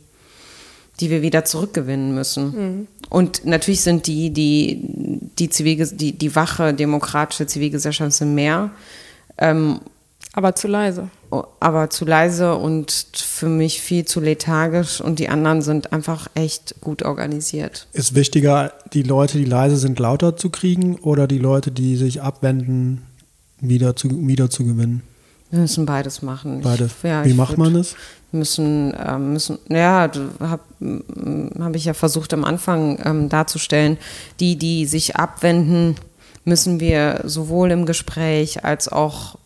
[1.00, 2.44] die wir wieder zurückgewinnen müssen.
[2.44, 2.86] Mhm.
[3.10, 4.80] Und natürlich sind die, die,
[5.38, 8.70] die, Zivil, die, die wache demokratische Zivilgesellschaft sind mehr.
[9.38, 9.80] Ähm,
[10.32, 11.08] aber zu leise.
[11.60, 16.76] Aber zu leise und für mich viel zu lethargisch und die anderen sind einfach echt
[16.80, 17.86] gut organisiert.
[17.92, 22.22] Ist wichtiger, die Leute, die leise sind, lauter zu kriegen oder die Leute, die sich
[22.22, 23.02] abwenden,
[23.60, 25.02] wieder zu, wieder zu gewinnen?
[25.50, 26.62] Wir müssen beides machen.
[26.62, 26.92] Beides.
[26.98, 27.94] Ich, ja, Wie macht man das?
[28.32, 30.10] Müssen, äh, müssen, ja,
[30.40, 30.62] habe
[31.60, 33.96] hab ich ja versucht am Anfang ähm, darzustellen,
[34.40, 35.94] die, die sich abwenden,
[36.44, 39.38] müssen wir sowohl im Gespräch als auch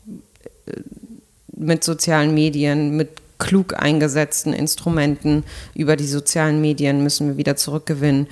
[1.58, 5.44] mit sozialen Medien, mit klug eingesetzten Instrumenten
[5.74, 8.26] über die sozialen Medien müssen wir wieder zurückgewinnen,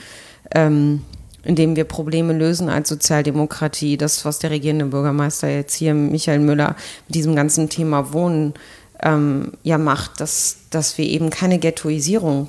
[0.52, 1.02] ähm,
[1.44, 3.96] indem wir Probleme lösen als Sozialdemokratie.
[3.96, 6.74] Das, was der regierende Bürgermeister jetzt hier, Michael Müller,
[7.06, 8.54] mit diesem ganzen Thema Wohnen
[9.02, 12.48] ähm, ja macht, dass, dass wir eben keine Ghettoisierung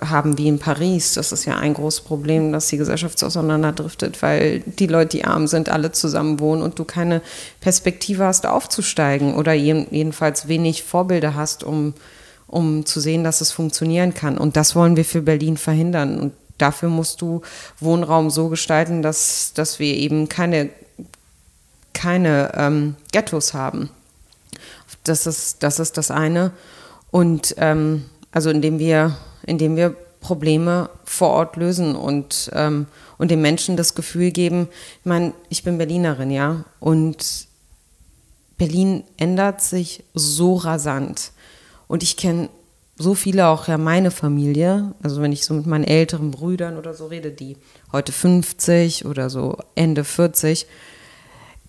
[0.00, 1.14] haben wie in Paris.
[1.14, 5.46] Das ist ja ein großes Problem, dass die Gesellschaft auseinanderdriftet, weil die Leute, die arm
[5.46, 7.22] sind, alle zusammen wohnen und du keine
[7.60, 11.94] Perspektive hast, aufzusteigen oder jedenfalls wenig Vorbilder hast, um,
[12.46, 14.38] um zu sehen, dass es funktionieren kann.
[14.38, 16.18] Und das wollen wir für Berlin verhindern.
[16.18, 17.42] Und dafür musst du
[17.80, 20.70] Wohnraum so gestalten, dass, dass wir eben keine,
[21.92, 23.90] keine ähm, Ghettos haben.
[25.04, 26.52] Das ist, das ist das eine.
[27.10, 28.04] Und ähm,
[28.34, 29.16] also indem wir
[29.46, 32.86] indem wir Probleme vor Ort lösen und, ähm,
[33.18, 34.68] und den Menschen das Gefühl geben,
[35.00, 37.46] ich meine, ich bin Berlinerin, ja, und
[38.56, 41.32] Berlin ändert sich so rasant.
[41.88, 42.48] Und ich kenne
[42.96, 46.94] so viele, auch ja meine Familie, also wenn ich so mit meinen älteren Brüdern oder
[46.94, 47.56] so rede, die
[47.92, 50.66] heute 50 oder so Ende 40,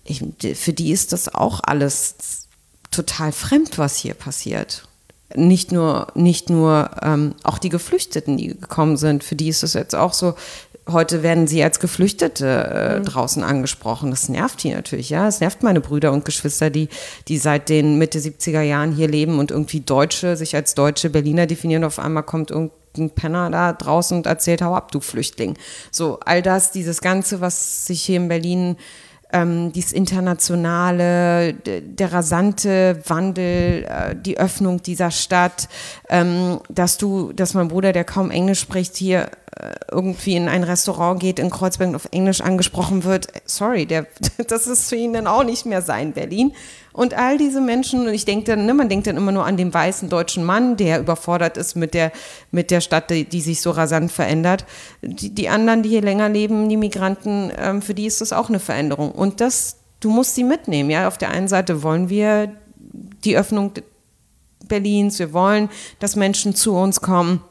[0.04, 0.24] ich,
[0.54, 2.46] für die ist das auch alles
[2.90, 4.88] total fremd, was hier passiert
[5.34, 9.74] nicht nur, nicht nur ähm, auch die Geflüchteten, die gekommen sind, für die ist es
[9.74, 10.34] jetzt auch so,
[10.88, 13.04] heute werden sie als Geflüchtete äh, mhm.
[13.04, 14.10] draußen angesprochen.
[14.10, 15.26] Das nervt die natürlich, ja.
[15.26, 16.88] Es nervt meine Brüder und Geschwister, die,
[17.28, 21.46] die seit den Mitte 70er Jahren hier leben und irgendwie Deutsche, sich als deutsche Berliner
[21.46, 21.82] definieren.
[21.82, 25.58] Und auf einmal kommt irgendein Penner da draußen und erzählt, hau ab, du Flüchtling.
[25.90, 28.76] So, all das, dieses Ganze, was sich hier in Berlin
[29.36, 35.68] ähm, dieses internationale, der rasante Wandel, äh, die Öffnung dieser Stadt,
[36.08, 40.64] ähm, dass du, dass mein Bruder, der kaum Englisch spricht, hier äh, irgendwie in ein
[40.64, 43.28] Restaurant geht in Kreuzberg auf Englisch angesprochen wird.
[43.44, 44.06] Sorry, der,
[44.48, 46.52] das ist für ihn dann auch nicht mehr sein Berlin.
[46.96, 49.58] Und all diese Menschen, und ich denke dann, ne, man denkt dann immer nur an
[49.58, 52.10] den weißen deutschen Mann, der überfordert ist mit der,
[52.50, 54.64] mit der Stadt, die, die sich so rasant verändert.
[55.02, 58.48] Die, die anderen, die hier länger leben, die Migranten, ähm, für die ist das auch
[58.48, 59.12] eine Veränderung.
[59.12, 60.88] Und das, du musst sie mitnehmen.
[60.88, 62.50] Ja, auf der einen Seite wollen wir
[63.24, 63.72] die Öffnung
[64.66, 65.68] Berlins, wir wollen,
[65.98, 67.42] dass Menschen zu uns kommen.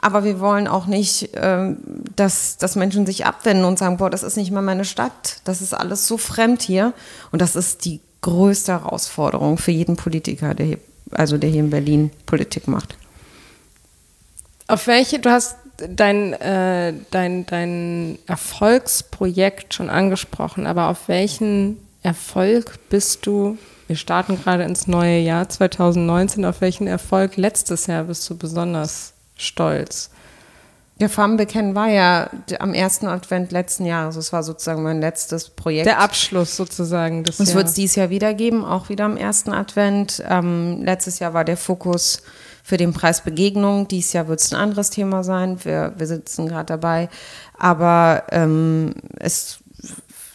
[0.00, 1.78] Aber wir wollen auch nicht, ähm,
[2.14, 5.60] dass, dass Menschen sich abwenden und sagen, boah, das ist nicht mehr meine Stadt, das
[5.60, 6.94] ist alles so fremd hier.
[7.32, 10.78] Und das ist die größte Herausforderung für jeden Politiker, der hier,
[11.10, 12.96] also der hier in Berlin Politik macht.
[14.68, 22.78] Auf welche, du hast dein, äh, dein, dein Erfolgsprojekt schon angesprochen, aber auf welchen Erfolg
[22.88, 28.28] bist du, wir starten gerade ins neue Jahr 2019, auf welchen Erfolg letztes Jahr bist
[28.30, 30.10] du besonders stolz?
[31.02, 32.30] Der Farben bekennen war ja
[32.60, 34.14] am ersten Advent letzten Jahres.
[34.14, 35.86] Das war sozusagen mein letztes Projekt.
[35.86, 37.24] Der Abschluss sozusagen.
[37.24, 40.22] Das wird es dieses Jahr wieder geben, auch wieder am ersten Advent.
[40.28, 42.22] Ähm, letztes Jahr war der Fokus
[42.62, 43.88] für den Preis Begegnung.
[43.88, 45.58] Dieses Jahr wird es ein anderes Thema sein.
[45.64, 47.08] Wir, wir sitzen gerade dabei.
[47.58, 49.58] Aber ähm, es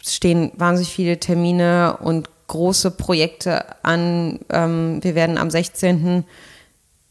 [0.06, 4.40] stehen wahnsinnig viele Termine und große Projekte an.
[4.50, 6.26] Ähm, wir werden am 16.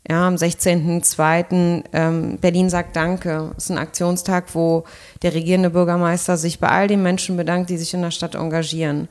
[0.09, 1.84] Ja, am 16.02.
[1.92, 3.50] Ähm, Berlin sagt Danke.
[3.54, 4.84] Das ist ein Aktionstag, wo
[5.22, 9.09] der regierende Bürgermeister sich bei all den Menschen bedankt, die sich in der Stadt engagieren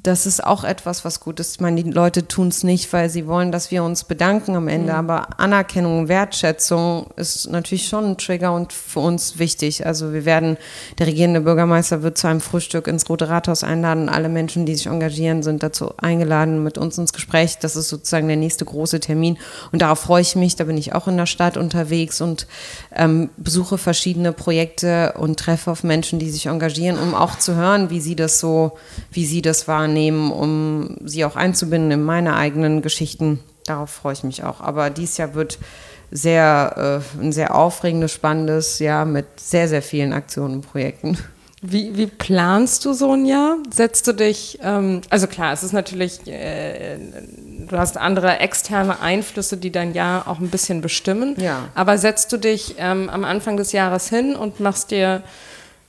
[0.00, 1.56] das ist auch etwas, was gut ist.
[1.56, 4.68] Ich meine, die Leute tun es nicht, weil sie wollen, dass wir uns bedanken am
[4.68, 4.92] Ende.
[4.92, 4.98] Mhm.
[4.98, 9.86] Aber Anerkennung, Wertschätzung ist natürlich schon ein Trigger und für uns wichtig.
[9.86, 10.56] Also wir werden,
[10.98, 14.08] der regierende Bürgermeister wird zu einem Frühstück ins Rote Rathaus einladen.
[14.08, 17.58] Alle Menschen, die sich engagieren, sind dazu eingeladen, mit uns ins Gespräch.
[17.58, 19.36] Das ist sozusagen der nächste große Termin.
[19.72, 20.54] Und darauf freue ich mich.
[20.54, 22.46] Da bin ich auch in der Stadt unterwegs und
[22.94, 27.90] ähm, besuche verschiedene Projekte und treffe auf Menschen, die sich engagieren, um auch zu hören,
[27.90, 28.78] wie sie das so,
[29.10, 33.40] wie sie das waren wahrnehmen, um sie auch einzubinden in meine eigenen Geschichten.
[33.66, 34.60] Darauf freue ich mich auch.
[34.60, 35.58] Aber dieses Jahr wird
[36.10, 41.18] sehr, äh, ein sehr aufregendes, spannendes Jahr mit sehr, sehr vielen Aktionen und Projekten.
[41.60, 43.56] Wie, wie planst du so ein Jahr?
[43.68, 46.98] Setzt du dich, ähm, also klar, es ist natürlich, äh,
[47.68, 51.34] du hast andere externe Einflüsse, die dein Jahr auch ein bisschen bestimmen.
[51.36, 51.64] Ja.
[51.74, 55.24] Aber setzt du dich ähm, am Anfang des Jahres hin und machst dir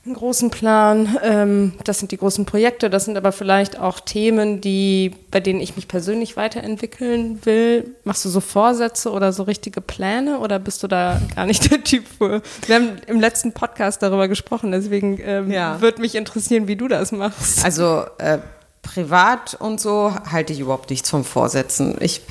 [0.10, 1.18] einen großen Plan.
[1.24, 2.89] Ähm, das sind die großen Projekte.
[2.89, 7.95] Das sind aber vielleicht auch Themen, die, bei denen ich mich persönlich weiterentwickeln will.
[8.03, 11.84] Machst du so Vorsätze oder so richtige Pläne oder bist du da gar nicht der
[11.84, 12.41] Typ für?
[12.66, 15.80] Wir haben im letzten Podcast darüber gesprochen, deswegen ähm, ja.
[15.80, 17.64] würde mich interessieren, wie du das machst.
[17.64, 18.39] Also äh,
[18.82, 21.97] privat und so halte ich überhaupt nichts vom Vorsätzen.
[21.99, 22.22] Ich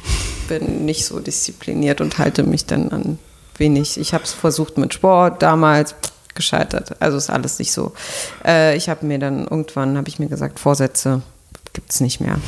[0.48, 3.18] bin nicht so diszipliniert und halte mich dann an
[3.56, 3.98] wenig.
[3.98, 5.94] Ich habe es versucht mit Sport damals
[6.38, 6.96] gescheitert.
[7.02, 7.92] Also ist alles nicht so.
[8.44, 11.20] Äh, ich habe mir dann irgendwann, habe ich mir gesagt, Vorsätze
[11.74, 12.38] gibt es nicht mehr.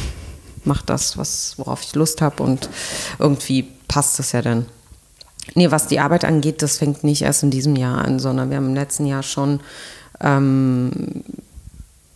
[0.64, 2.70] Mach das, was, worauf ich Lust habe und
[3.18, 4.66] irgendwie passt es ja dann.
[5.54, 8.56] Nee, was die Arbeit angeht, das fängt nicht erst in diesem Jahr an, sondern wir
[8.56, 9.60] haben im letzten Jahr schon
[10.20, 11.24] ähm,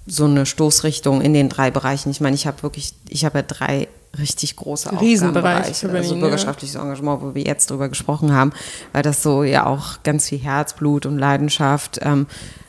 [0.07, 2.11] so eine Stoßrichtung in den drei Bereichen.
[2.11, 3.89] Ich meine, ich habe wirklich, ich habe ja drei
[4.19, 8.53] richtig große Aufgabenbereiche, also bürgerschaftliches Engagement, wo wir jetzt drüber gesprochen haben,
[8.93, 12.01] weil das so ja auch ganz viel Herzblut und Leidenschaft.
[12.03, 12.27] Ähm,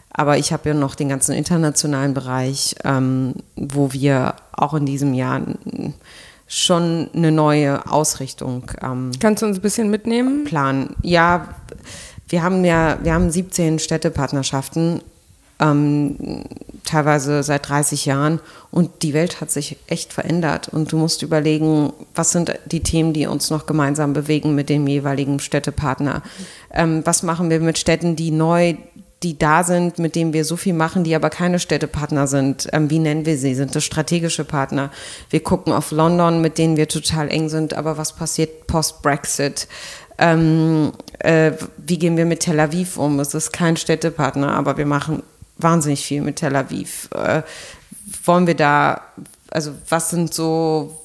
[0.09, 5.13] aber ich habe ja noch den ganzen internationalen Bereich, ähm, wo wir auch in diesem
[5.13, 5.41] Jahr
[6.47, 8.71] schon eine neue Ausrichtung.
[8.81, 10.45] Ähm, Kannst du uns ein bisschen mitnehmen?
[10.45, 10.95] Planen.
[11.01, 11.49] Ja,
[12.29, 15.01] wir haben ja, wir haben 17 Städtepartnerschaften
[15.59, 16.43] ähm,
[16.85, 18.39] teilweise seit 30 Jahren.
[18.71, 20.69] Und die Welt hat sich echt verändert.
[20.69, 24.87] Und du musst überlegen, was sind die Themen, die uns noch gemeinsam bewegen mit dem
[24.87, 26.21] jeweiligen Städtepartner?
[26.71, 28.75] Ähm, was machen wir mit Städten, die neu
[29.23, 32.67] die da sind, mit denen wir so viel machen, die aber keine Städtepartner sind.
[32.73, 33.55] Ähm, wie nennen wir sie?
[33.55, 34.91] Sind das strategische Partner?
[35.31, 39.67] Wir gucken auf London, mit denen wir total eng sind, aber was passiert post-Brexit?
[40.17, 43.19] Ähm, äh, wie gehen wir mit Tel Aviv um?
[43.19, 45.23] Es ist kein Städtepartner, aber wir machen
[45.57, 47.09] wahnsinnig viel mit Tel Aviv.
[47.13, 47.43] Äh,
[48.23, 49.01] wollen wir da,
[49.51, 51.01] also was sind so,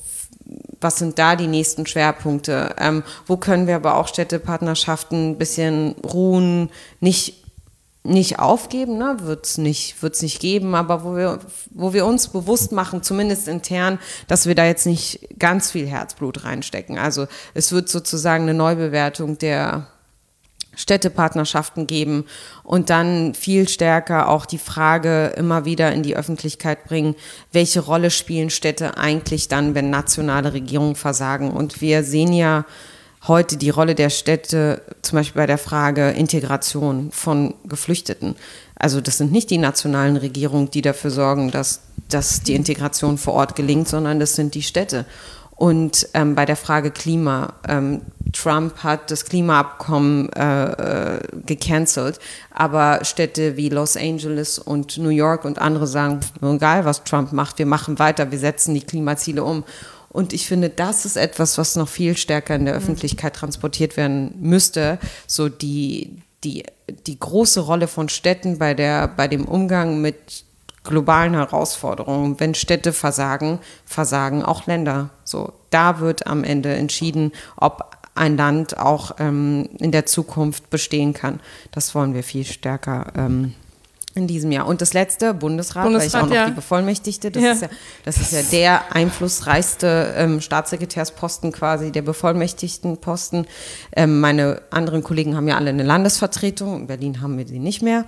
[0.80, 2.74] was sind da die nächsten Schwerpunkte?
[2.78, 6.70] Ähm, wo können wir aber auch Städtepartnerschaften ein bisschen ruhen,
[7.00, 7.40] nicht
[8.02, 9.16] nicht aufgeben, ne?
[9.20, 11.38] wird es nicht, wird's nicht geben, aber wo wir,
[11.70, 16.44] wo wir uns bewusst machen, zumindest intern, dass wir da jetzt nicht ganz viel Herzblut
[16.44, 16.98] reinstecken.
[16.98, 19.86] Also es wird sozusagen eine Neubewertung der
[20.80, 22.24] Städtepartnerschaften geben
[22.62, 27.14] und dann viel stärker auch die Frage immer wieder in die Öffentlichkeit bringen,
[27.52, 31.50] welche Rolle spielen Städte eigentlich dann, wenn nationale Regierungen versagen.
[31.50, 32.64] Und wir sehen ja
[33.28, 38.34] heute die Rolle der Städte zum Beispiel bei der Frage Integration von Geflüchteten.
[38.74, 43.34] Also das sind nicht die nationalen Regierungen, die dafür sorgen, dass, dass die Integration vor
[43.34, 45.04] Ort gelingt, sondern das sind die Städte.
[45.60, 48.00] Und ähm, bei der Frage Klima, ähm,
[48.32, 52.18] Trump hat das Klimaabkommen äh, äh, gecancelt,
[52.50, 57.58] aber Städte wie Los Angeles und New York und andere sagen, egal was Trump macht,
[57.58, 59.64] wir machen weiter, wir setzen die Klimaziele um.
[60.08, 62.80] Und ich finde, das ist etwas, was noch viel stärker in der mhm.
[62.80, 64.98] Öffentlichkeit transportiert werden müsste.
[65.26, 66.64] So die, die,
[67.06, 70.44] die große Rolle von Städten bei, der, bei dem Umgang mit
[70.84, 72.40] globalen Herausforderungen.
[72.40, 75.10] Wenn Städte versagen, versagen auch Länder.
[75.24, 81.14] So, da wird am Ende entschieden, ob ein Land auch ähm, in der Zukunft bestehen
[81.14, 81.40] kann.
[81.70, 83.54] Das wollen wir viel stärker ähm,
[84.20, 84.66] in diesem Jahr.
[84.66, 86.46] Und das letzte, Bundesrat, Bundesrat weil ich auch noch ja.
[86.46, 87.52] die Bevollmächtigte, das, ja.
[87.52, 87.68] Ist ja,
[88.04, 93.46] das ist ja der einflussreichste ähm, Staatssekretärsposten quasi, der bevollmächtigten Posten.
[93.96, 97.82] Ähm, meine anderen Kollegen haben ja alle eine Landesvertretung, in Berlin haben wir sie nicht
[97.82, 98.04] mehr.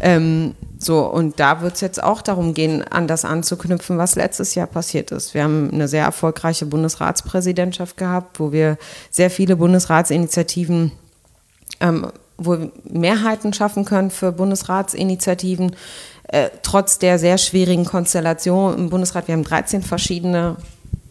[0.00, 4.54] Ähm, so, und da wird es jetzt auch darum gehen, an das anzuknüpfen, was letztes
[4.54, 5.32] Jahr passiert ist.
[5.32, 8.76] Wir haben eine sehr erfolgreiche Bundesratspräsidentschaft gehabt, wo wir
[9.10, 10.92] sehr viele Bundesratsinitiativen
[11.80, 12.10] ähm,
[12.44, 15.76] wohl Mehrheiten schaffen können für Bundesratsinitiativen,
[16.28, 19.28] äh, trotz der sehr schwierigen Konstellation im Bundesrat.
[19.28, 20.56] Wir haben 13 verschiedene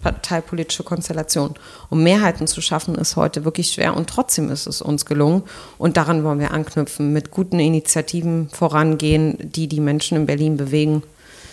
[0.02, 1.54] parteipolitische Konstellationen.
[1.90, 5.44] Um Mehrheiten zu schaffen, ist heute wirklich schwer und trotzdem ist es uns gelungen.
[5.78, 11.04] Und daran wollen wir anknüpfen, mit guten Initiativen vorangehen, die die Menschen in Berlin bewegen.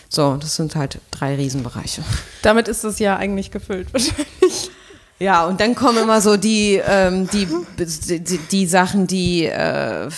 [0.08, 2.02] So, das sind halt drei Riesenbereiche.
[2.42, 4.70] Damit ist das Jahr eigentlich gefüllt, wahrscheinlich.
[5.18, 7.48] Ja, und dann kommen immer so die, ähm, die,
[7.78, 10.08] die, die, Sachen, die, äh,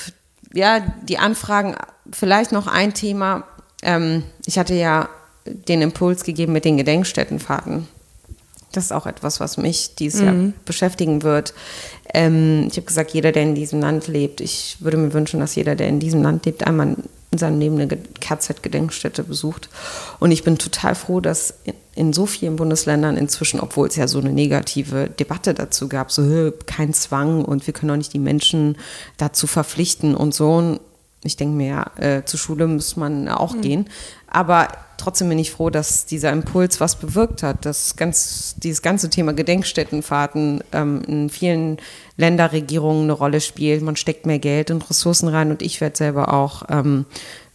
[0.53, 1.75] ja, die Anfragen.
[2.13, 3.45] Vielleicht noch ein Thema.
[3.83, 5.09] Ähm, ich hatte ja
[5.47, 7.89] den Impuls gegeben mit den Gedenkstättenfahrten.
[8.73, 10.27] Das ist auch etwas, was mich dieses mhm.
[10.27, 11.55] Jahr beschäftigen wird.
[12.13, 15.55] Ähm, ich habe gesagt, jeder, der in diesem Land lebt, ich würde mir wünschen, dass
[15.55, 16.97] jeder, der in diesem Land lebt, einmal
[17.33, 19.69] in seinem Leben eine KZ-Gedenkstätte besucht.
[20.19, 21.55] Und ich bin total froh, dass
[21.95, 26.53] in, so vielen Bundesländern inzwischen, obwohl es ja so eine negative Debatte dazu gab, so
[26.67, 28.77] kein Zwang und wir können auch nicht die Menschen
[29.17, 30.53] dazu verpflichten und so.
[30.55, 30.81] Und
[31.25, 33.61] ich denke mir, ja, äh, zur Schule muss man auch mhm.
[33.61, 33.91] gehen.
[34.27, 39.11] Aber trotzdem bin ich froh, dass dieser Impuls was bewirkt hat, dass ganz, dieses ganze
[39.11, 41.79] Thema Gedenkstättenfahrten ähm, in vielen
[42.17, 43.83] Länderregierungen eine Rolle spielt.
[43.83, 47.07] Man steckt mehr Geld und Ressourcen rein und ich werde selber auch ähm,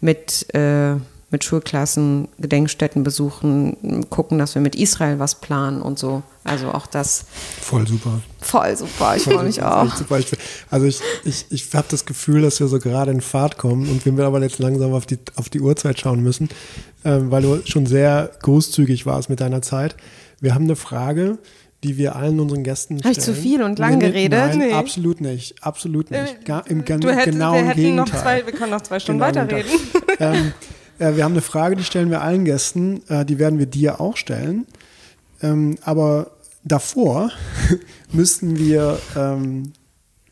[0.02, 0.96] mit, äh,
[1.36, 6.24] mit Schulklassen Gedenkstätten besuchen, gucken, dass wir mit Israel was planen und so.
[6.46, 7.26] Also auch das.
[7.60, 8.22] Voll super.
[8.40, 9.94] Voll super, ich freue mich auch.
[9.94, 10.18] Super.
[10.20, 10.28] Ich,
[10.72, 14.06] also ich, ich, ich habe das Gefühl, dass wir so gerade in Fahrt kommen und
[14.06, 16.48] wir aber jetzt langsam auf die, auf die Uhrzeit schauen müssen,
[17.04, 19.98] ähm, weil du schon sehr großzügig warst mit deiner Zeit.
[20.40, 21.38] Wir haben eine Frage,
[21.84, 23.14] die wir allen unseren Gästen stellen.
[23.14, 24.40] Habe ich zu viel und lang nee, geredet?
[24.40, 24.72] Nein, nee.
[24.72, 25.62] absolut nicht.
[25.62, 26.38] Absolut nicht.
[26.40, 27.96] Äh, Gar, Im du hättest, genauen wir Gegenteil.
[27.96, 29.72] Noch zwei, wir können noch zwei Stunden genau weiterreden.
[30.22, 30.54] ähm,
[31.00, 33.02] äh, wir haben eine Frage, die stellen wir allen Gästen.
[33.10, 34.66] Äh, die werden wir dir auch stellen.
[35.42, 36.32] Ähm, aber
[36.64, 37.32] davor
[38.12, 39.74] müssten wir ähm,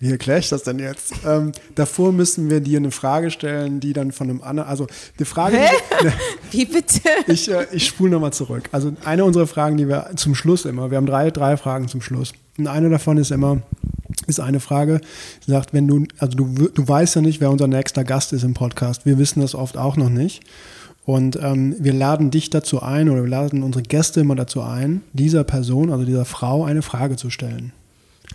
[0.03, 1.13] wie erkläre ich das denn jetzt?
[1.25, 4.85] Ähm, davor müssen wir dir eine Frage stellen, die dann von einem anderen, also
[5.17, 5.55] die Frage.
[6.01, 6.13] Die, ne,
[6.51, 6.99] wie bitte?
[7.27, 8.67] Ich, äh, ich spule nochmal zurück.
[8.73, 12.01] Also eine unserer Fragen, die wir zum Schluss immer, wir haben drei, drei Fragen zum
[12.01, 12.33] Schluss.
[12.57, 13.61] Und eine davon ist immer,
[14.27, 14.99] ist eine Frage,
[15.47, 18.43] die sagt, wenn du, also du, du weißt ja nicht, wer unser nächster Gast ist
[18.43, 19.05] im Podcast.
[19.05, 20.43] Wir wissen das oft auch noch nicht.
[21.05, 25.01] Und ähm, wir laden dich dazu ein oder wir laden unsere Gäste immer dazu ein,
[25.13, 27.71] dieser Person, also dieser Frau, eine Frage zu stellen.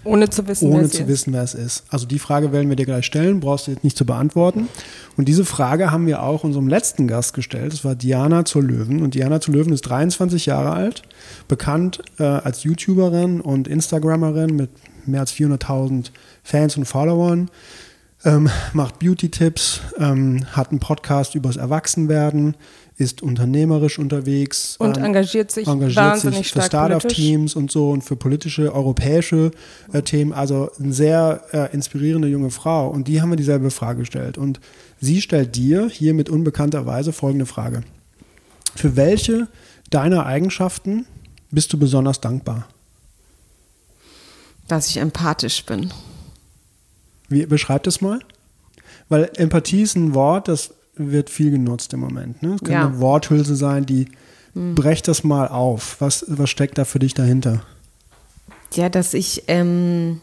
[0.09, 1.85] Ohne zu wissen, Ohne wer zu wissen, wer es ist.
[1.89, 4.69] Also die Frage werden wir dir gleich stellen, brauchst du jetzt nicht zu beantworten.
[5.17, 7.73] Und diese Frage haben wir auch unserem letzten Gast gestellt.
[7.73, 9.03] Das war Diana zur Löwen.
[9.03, 11.03] Und Diana zur Löwen ist 23 Jahre alt,
[11.47, 14.71] bekannt äh, als YouTuberin und Instagrammerin mit
[15.07, 16.11] mehr als 400.000
[16.43, 17.51] Fans und Followern.
[18.25, 22.57] Ähm, macht Beauty-Tipps, ähm, hat einen Podcast übers Erwachsenwerden,
[22.99, 28.03] ist unternehmerisch unterwegs und ähm, engagiert sich engagiert wahnsinnig sich für Startup-Teams und so und
[28.03, 29.53] für politische europäische
[29.93, 30.33] äh, Themen.
[30.33, 32.89] Also eine sehr äh, inspirierende junge Frau.
[32.89, 34.37] Und die haben wir dieselbe Frage gestellt.
[34.37, 34.59] Und
[35.01, 37.83] sie stellt dir hier mit unbekannter Weise folgende Frage:
[38.75, 39.47] Für welche
[39.91, 41.07] deiner Eigenschaften
[41.53, 42.67] bist du besonders dankbar?
[44.67, 45.93] Dass ich empathisch bin.
[47.29, 48.19] Wie beschreibt es mal?
[49.09, 52.43] Weil Empathie ist ein Wort, das wird viel genutzt im Moment.
[52.43, 52.55] Ne?
[52.55, 52.87] Es kann ja.
[52.87, 54.07] eine Worthülse sein, die
[54.55, 54.75] hm.
[54.75, 55.97] brech das mal auf.
[56.01, 57.63] Was, was steckt da für dich dahinter?
[58.75, 60.21] Ja, dass ich ähm,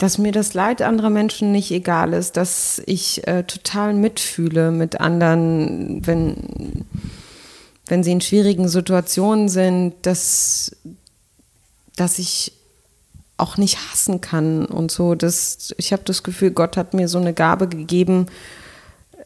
[0.00, 4.98] dass mir das Leid anderer Menschen nicht egal ist, dass ich äh, total mitfühle mit
[4.98, 6.86] anderen, wenn,
[7.86, 10.74] wenn sie in schwierigen Situationen sind, dass,
[11.96, 12.52] dass ich
[13.40, 15.14] auch nicht hassen kann und so.
[15.14, 18.26] Das, ich habe das Gefühl, Gott hat mir so eine Gabe gegeben,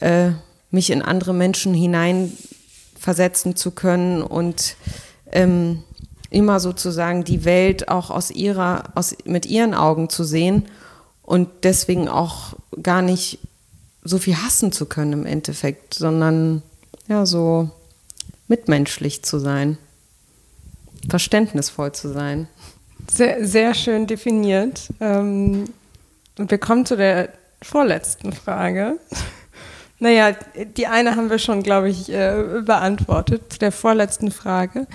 [0.01, 0.31] äh,
[0.71, 4.77] mich in andere Menschen hineinversetzen zu können und
[5.33, 5.83] ähm,
[6.31, 10.67] immer sozusagen die Welt auch aus ihrer, aus, mit ihren Augen zu sehen
[11.23, 13.39] und deswegen auch gar nicht
[14.03, 16.63] so viel hassen zu können im Endeffekt, sondern
[17.09, 17.71] ja, so
[18.49, 19.79] mitmenschlich zu sein,
[21.09, 22.49] verständnisvoll zu sein.
[23.11, 24.89] Sehr, sehr schön definiert.
[25.01, 25.65] Ähm,
[26.39, 27.31] und wir kommen zu der
[27.63, 28.99] vorletzten Frage.
[30.01, 30.33] Naja,
[30.77, 33.53] die eine haben wir schon, glaube ich, äh, beantwortet.
[33.53, 34.87] Zu der vorletzten Frage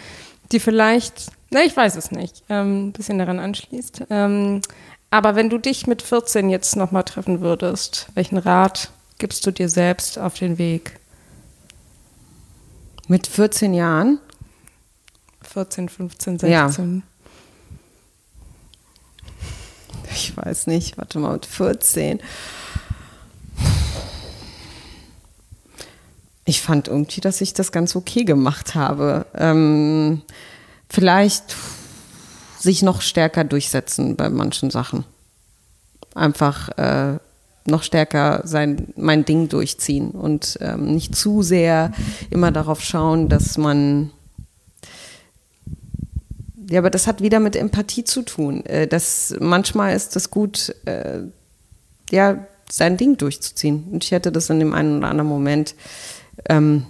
[0.52, 4.06] die vielleicht, na, ich weiß es nicht, ähm, ein bisschen daran anschließt.
[4.10, 4.62] Ähm,
[5.12, 9.70] aber wenn du dich mit 14 jetzt nochmal treffen würdest, welchen Rat gibst du dir
[9.70, 11.00] selbst auf den Weg?
[13.08, 14.20] Mit 14 Jahren?
[15.42, 16.96] 14, 15, 16.
[16.96, 17.09] Ja.
[20.12, 22.20] Ich weiß nicht, warte mal, mit 14.
[26.50, 29.26] ich fand irgendwie, dass ich das ganz okay gemacht habe.
[29.36, 30.22] Ähm,
[30.90, 31.56] vielleicht
[32.60, 35.06] sich noch stärker durchsetzen bei manchen Sachen.
[36.16, 37.20] Einfach äh,
[37.66, 41.92] noch stärker sein, mein Ding durchziehen und ähm, nicht zu sehr
[42.32, 44.12] immer darauf schauen, dass man
[46.70, 48.66] ja, aber das hat wieder mit Empathie zu tun.
[48.66, 51.22] Äh, das, manchmal ist es gut, äh,
[52.12, 53.86] ja, sein Ding durchzuziehen.
[53.92, 55.74] Und ich hätte das in dem einen oder anderen Moment
[56.48, 56.86] ähm,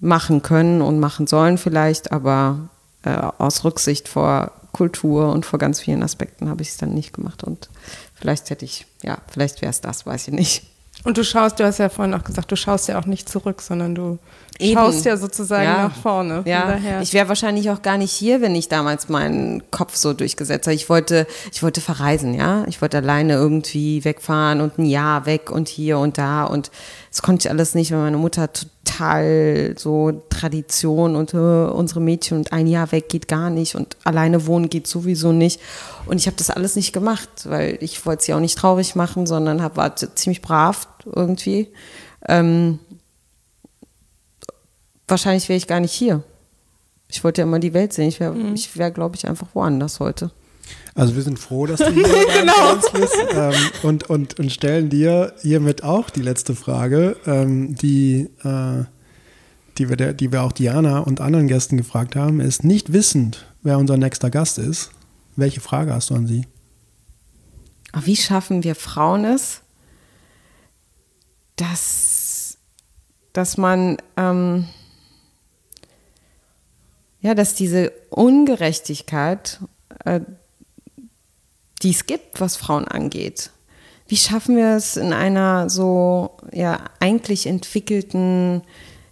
[0.00, 2.68] machen können und machen sollen vielleicht, aber
[3.04, 7.14] äh, aus Rücksicht vor Kultur und vor ganz vielen Aspekten habe ich es dann nicht
[7.14, 7.44] gemacht.
[7.44, 7.70] Und
[8.14, 10.71] vielleicht hätte ich, ja, vielleicht wäre es das, weiß ich nicht.
[11.04, 13.60] Und du schaust, du hast ja vorhin auch gesagt, du schaust ja auch nicht zurück,
[13.60, 14.18] sondern du
[14.58, 14.74] Eben.
[14.74, 15.88] schaust ja sozusagen ja.
[15.88, 16.42] nach vorne.
[16.44, 20.66] Ja, ich wäre wahrscheinlich auch gar nicht hier, wenn ich damals meinen Kopf so durchgesetzt
[20.66, 20.74] habe.
[20.74, 22.64] Ich wollte, ich wollte verreisen, ja.
[22.68, 26.70] Ich wollte alleine irgendwie wegfahren und ein Jahr weg und hier und da und
[27.12, 32.38] das konnte ich alles nicht, weil meine Mutter total so Tradition und äh, unsere Mädchen
[32.38, 35.60] und ein Jahr weg geht gar nicht und alleine wohnen geht sowieso nicht.
[36.06, 39.26] Und ich habe das alles nicht gemacht, weil ich wollte sie auch nicht traurig machen,
[39.26, 41.68] sondern hab, war ziemlich brav irgendwie.
[42.26, 42.78] Ähm,
[45.06, 46.22] wahrscheinlich wäre ich gar nicht hier.
[47.10, 48.08] Ich wollte ja immer die Welt sehen.
[48.08, 48.56] Ich wäre, mhm.
[48.74, 50.30] wär, glaube ich, einfach woanders heute.
[50.94, 52.72] Also wir sind froh, dass du hier genau.
[52.74, 58.28] uns bist ähm, und, und, und stellen dir hiermit auch die letzte Frage, ähm, die,
[58.44, 58.84] äh,
[59.78, 63.46] die, wir der, die wir auch Diana und anderen Gästen gefragt haben, ist nicht wissend,
[63.62, 64.90] wer unser nächster Gast ist.
[65.34, 66.46] Welche Frage hast du an sie?
[68.04, 69.60] Wie schaffen wir Frauen es,
[71.56, 72.58] dass,
[73.32, 74.66] dass man ähm,
[77.22, 79.60] ja, dass diese Ungerechtigkeit
[80.04, 80.20] äh,
[81.82, 83.50] die es gibt, was Frauen angeht.
[84.08, 88.62] Wie schaffen wir es in einer so ja eigentlich entwickelten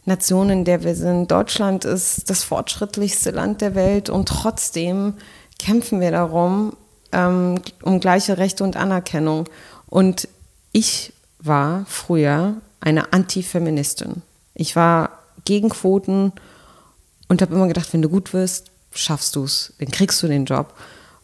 [0.05, 1.31] Nation, in der wir sind?
[1.31, 5.15] Deutschland ist das fortschrittlichste Land der Welt und trotzdem
[5.59, 6.77] kämpfen wir darum,
[7.13, 9.49] ähm, um gleiche Rechte und Anerkennung.
[9.89, 10.29] Und
[10.73, 14.23] ich war früher eine Antifeministin.
[14.55, 15.11] Ich war
[15.45, 16.33] gegen Quoten
[17.29, 20.45] und habe immer gedacht, wenn du gut wirst, schaffst du es, dann kriegst du den
[20.45, 20.75] Job.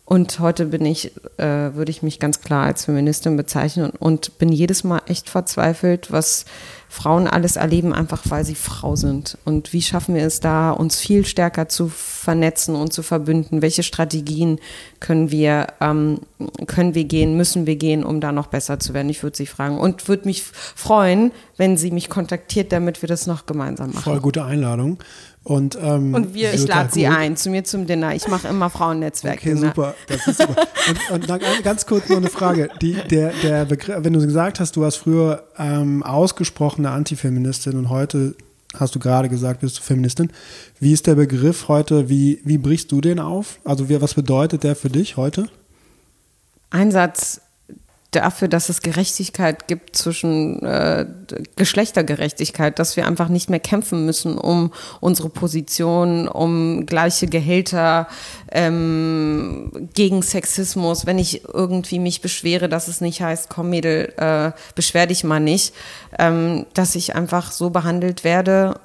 [0.09, 4.53] Und heute bin ich, äh, würde ich mich ganz klar als Feministin bezeichnen und, bin
[4.53, 6.45] jedes Mal echt verzweifelt, was
[6.89, 9.37] Frauen alles erleben, einfach weil sie Frau sind.
[9.45, 13.63] Und wie schaffen wir es da, uns viel stärker zu vernetzen und zu verbünden?
[13.63, 14.61] Welche Strategien
[15.01, 16.21] können wir, ähm,
[16.67, 19.09] können wir gehen, müssen wir gehen, um da noch besser zu werden?
[19.09, 23.27] Ich würde sie fragen und würde mich freuen, wenn sie mich kontaktiert, damit wir das
[23.27, 24.05] noch gemeinsam machen.
[24.05, 24.99] Voll gute Einladung.
[25.47, 28.13] Und, ähm, und wir, ich lade sie ein zu mir zum Dinner.
[28.17, 29.39] Ich mache immer Frauennetzwerk.
[29.39, 29.95] Okay, super.
[30.09, 30.67] Das ist super.
[30.89, 32.69] und, und dann ganz kurz noch eine Frage.
[32.83, 37.91] Die, der, der Begriff, wenn du gesagt hast, du warst früher ähm, ausgesprochene Antifeministin und
[37.91, 38.35] heute
[38.75, 40.33] hast du gerade gesagt, bist du Feministin.
[40.81, 42.09] Wie ist der Begriff heute?
[42.09, 43.61] Wie, wie brichst du den auf?
[43.63, 45.49] Also wie, was bedeutet der für dich heute?
[46.71, 47.41] Einsatz
[48.11, 51.07] dafür, dass es Gerechtigkeit gibt zwischen äh,
[51.57, 58.09] Geschlechtergerechtigkeit, dass wir einfach nicht mehr kämpfen müssen um unsere Position, um gleiche Gehälter,
[58.53, 61.07] ähm, gegen Sexismus.
[61.07, 65.41] Wenn ich irgendwie mich beschwere, dass es nicht heißt, komm Mädel, äh, beschwer dich mal
[65.41, 65.75] nicht,
[66.19, 68.81] ähm, dass ich einfach so behandelt werde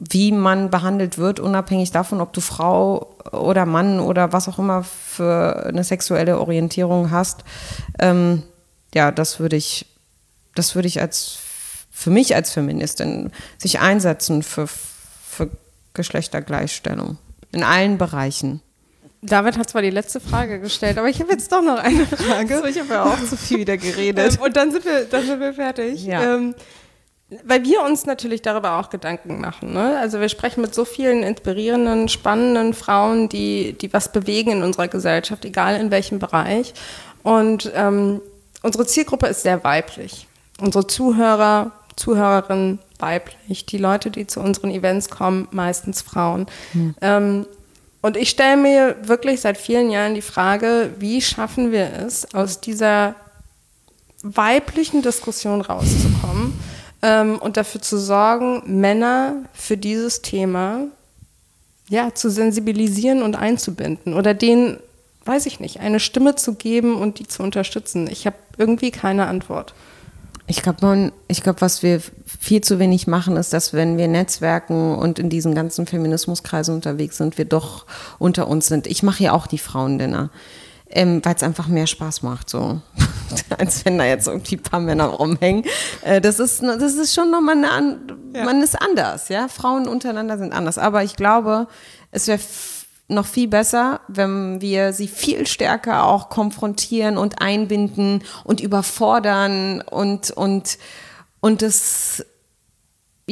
[0.00, 4.82] wie man behandelt wird, unabhängig davon, ob du Frau oder Mann oder was auch immer
[4.82, 7.44] für eine sexuelle Orientierung hast,
[7.98, 8.42] ähm,
[8.94, 9.86] ja, das würde ich,
[10.54, 11.38] das würde ich als
[11.90, 15.50] für mich als Feministin sich einsetzen für, für
[15.94, 17.18] Geschlechtergleichstellung
[17.52, 18.62] in allen Bereichen.
[19.22, 22.58] David hat zwar die letzte Frage gestellt, aber ich habe jetzt doch noch eine Frage.
[22.58, 24.36] So, ich habe ja auch zu viel wieder geredet.
[24.36, 26.04] Ähm, und dann sind wir, dann sind wir fertig.
[26.06, 26.36] Ja.
[26.36, 26.54] Ähm,
[27.44, 29.72] weil wir uns natürlich darüber auch Gedanken machen.
[29.72, 29.98] Ne?
[30.00, 34.88] Also wir sprechen mit so vielen inspirierenden, spannenden Frauen, die, die was bewegen in unserer
[34.88, 36.74] Gesellschaft, egal in welchem Bereich.
[37.22, 38.20] Und ähm,
[38.62, 40.26] unsere Zielgruppe ist sehr weiblich.
[40.60, 43.64] Unsere Zuhörer, Zuhörerinnen weiblich.
[43.64, 46.46] Die Leute, die zu unseren Events kommen, meistens Frauen.
[47.00, 47.46] Ähm,
[48.02, 52.60] und ich stelle mir wirklich seit vielen Jahren die Frage, wie schaffen wir es, aus
[52.60, 53.14] dieser
[54.22, 56.54] weiblichen Diskussion rauszukommen
[57.02, 60.82] ähm, und dafür zu sorgen, Männer für dieses Thema
[61.88, 64.78] ja, zu sensibilisieren und einzubinden oder denen,
[65.24, 68.08] weiß ich nicht, eine Stimme zu geben und die zu unterstützen.
[68.08, 69.74] Ich habe irgendwie keine Antwort.
[70.46, 74.94] Ich glaube, ich glaube, was wir viel zu wenig machen, ist, dass wenn wir Netzwerken
[74.96, 77.86] und in diesen ganzen Feminismuskreisen unterwegs sind, wir doch
[78.18, 78.86] unter uns sind.
[78.86, 80.30] Ich mache ja auch die Frauendinner,
[80.90, 82.80] ähm, weil es einfach mehr Spaß macht, so
[83.58, 85.64] als wenn da jetzt irgendwie ein paar Männer rumhängen.
[86.02, 88.00] Äh, das ist, das ist schon nochmal eine, an,
[88.34, 88.44] Ja.
[88.44, 89.48] man ist anders, ja.
[89.48, 90.78] Frauen untereinander sind anders.
[90.78, 91.68] Aber ich glaube,
[92.10, 92.40] es wäre
[93.08, 100.30] noch viel besser, wenn wir sie viel stärker auch konfrontieren und einbinden und überfordern und,
[100.30, 100.78] und,
[101.40, 102.24] und es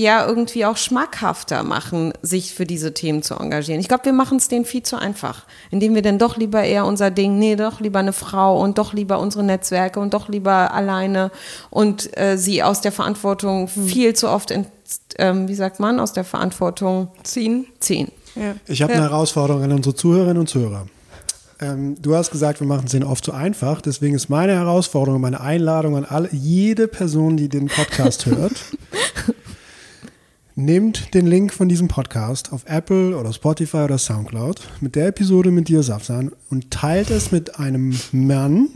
[0.00, 3.80] ja irgendwie auch schmackhafter machen, sich für diese Themen zu engagieren.
[3.80, 6.84] Ich glaube, wir machen es denen viel zu einfach, indem wir dann doch lieber eher
[6.86, 10.72] unser Ding, nee, doch lieber eine Frau und doch lieber unsere Netzwerke und doch lieber
[10.72, 11.30] alleine
[11.70, 14.68] und äh, sie aus der Verantwortung viel zu oft, ent,
[15.18, 17.66] ähm, wie sagt man, aus der Verantwortung Ziehen.
[17.80, 18.12] ziehen.
[18.36, 18.54] Ja.
[18.66, 18.98] Ich habe Ja.
[19.00, 20.86] eine Herausforderung an unsere Zuhörerinnen und Zuhörer.
[21.60, 23.80] Ähm, du hast gesagt, wir machen es denen oft zu einfach.
[23.80, 28.52] Deswegen ist meine Herausforderung, meine Einladung an alle, jede Person, die den Podcast hört,
[30.58, 35.52] nehmt den Link von diesem Podcast auf Apple oder Spotify oder Soundcloud mit der Episode
[35.52, 38.68] mit dir, Safsan, und teilt es mit einem Mann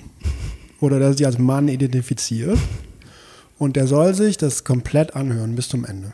[0.80, 2.56] oder der sich als Mann identifiziert.
[3.58, 6.12] Und der soll sich das komplett anhören bis zum Ende.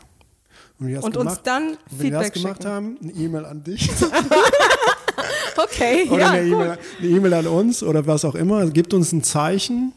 [0.79, 2.71] Und, Und uns gemacht- dann und wenn wir das Feedback gemacht schicken.
[2.73, 3.89] haben, eine E-Mail an dich.
[5.61, 8.65] Okay, Oder eine E-Mail eine E-Mail an uns oder was auch immer.
[8.69, 9.91] Gebt uns ein Zeichen,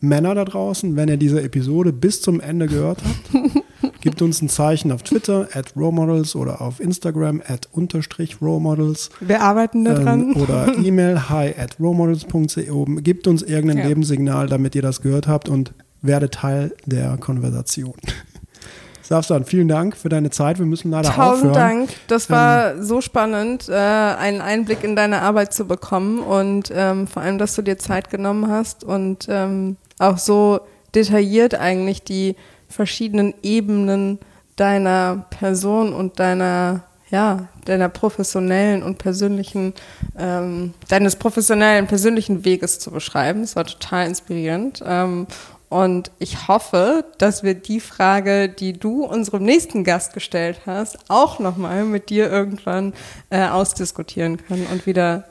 [0.00, 3.56] Männer da draußen, wenn ihr diese Episode bis zum Ende gehört habt.
[4.02, 9.10] Gebt uns ein Zeichen auf Twitter, at Rowmodels oder auf Instagram, at unterstrich Rowmodels.
[9.20, 10.32] Wir arbeiten daran.
[10.32, 12.84] Ähm, oder E-Mail hi at rowmodels.co.
[12.96, 13.86] Gebt uns irgendein Ja.
[13.86, 17.94] Lebenssignal, damit ihr das gehört habt und werdet Teil der Konversation.
[19.02, 20.58] Safsan, vielen Dank für deine Zeit.
[20.58, 21.54] Wir müssen leider Tausend aufhören.
[21.54, 21.90] Dank.
[22.08, 27.22] Das war so spannend, äh, einen Einblick in deine Arbeit zu bekommen und ähm, vor
[27.22, 30.58] allem, dass du dir Zeit genommen hast und ähm, auch so
[30.94, 32.34] detailliert eigentlich die
[32.72, 34.18] verschiedenen Ebenen
[34.56, 39.74] deiner Person und deiner ja, deiner professionellen und persönlichen,
[40.18, 43.42] ähm, deines professionellen persönlichen Weges zu beschreiben.
[43.42, 44.82] Es war total inspirierend.
[44.84, 45.26] Ähm,
[45.68, 51.38] und ich hoffe, dass wir die Frage, die du unserem nächsten Gast gestellt hast, auch
[51.38, 52.94] nochmal mit dir irgendwann
[53.30, 55.24] äh, ausdiskutieren können und wieder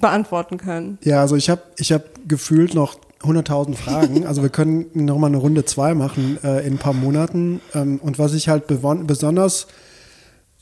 [0.00, 0.98] beantworten können.
[1.02, 4.24] Ja, also ich habe ich hab gefühlt noch 100.000 Fragen.
[4.26, 7.60] Also wir können noch mal eine Runde zwei machen äh, in ein paar Monaten.
[7.74, 9.66] Ähm, und was ich halt besonders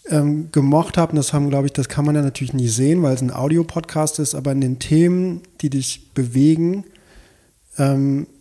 [0.08, 3.02] ähm, gemocht habe, und das haben, glaube ich, das kann man ja natürlich nie sehen,
[3.02, 6.84] weil es ein Audiopodcast ist, aber in den Themen, die dich bewegen,
[7.76, 8.37] ähm, äh,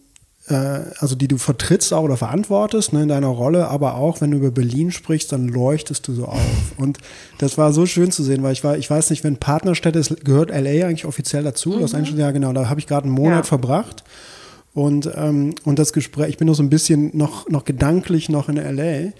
[0.54, 4.38] also die du vertrittst auch oder verantwortest ne, in deiner Rolle, aber auch wenn du
[4.38, 6.40] über Berlin sprichst, dann leuchtest du so auf.
[6.78, 7.00] Und
[7.40, 10.24] das war so schön zu sehen, weil ich war, ich weiß nicht, wenn Partnerstädte ist,
[10.24, 11.78] gehört LA eigentlich offiziell dazu?
[11.78, 13.44] Los Angeles, ja genau, da habe ich gerade einen Monat Ja.
[13.44, 14.04] verbracht.
[14.74, 18.48] Und, ähm, und das Gespräch, ich bin noch so ein bisschen noch, noch gedanklich noch
[18.48, 19.12] in LA.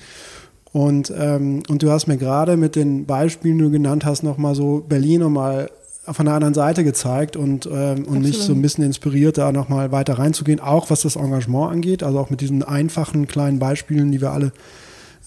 [0.72, 4.54] Und, ähm, und du hast mir gerade mit den Beispielen, die du genannt hast, nochmal
[4.54, 5.72] so Berlin nochmal
[6.10, 9.92] von der anderen Seite gezeigt und, ähm, und mich so ein bisschen inspiriert, da nochmal
[9.92, 14.22] weiter reinzugehen, auch was das Engagement angeht, also auch mit diesen einfachen kleinen Beispielen, die
[14.22, 14.52] wir alle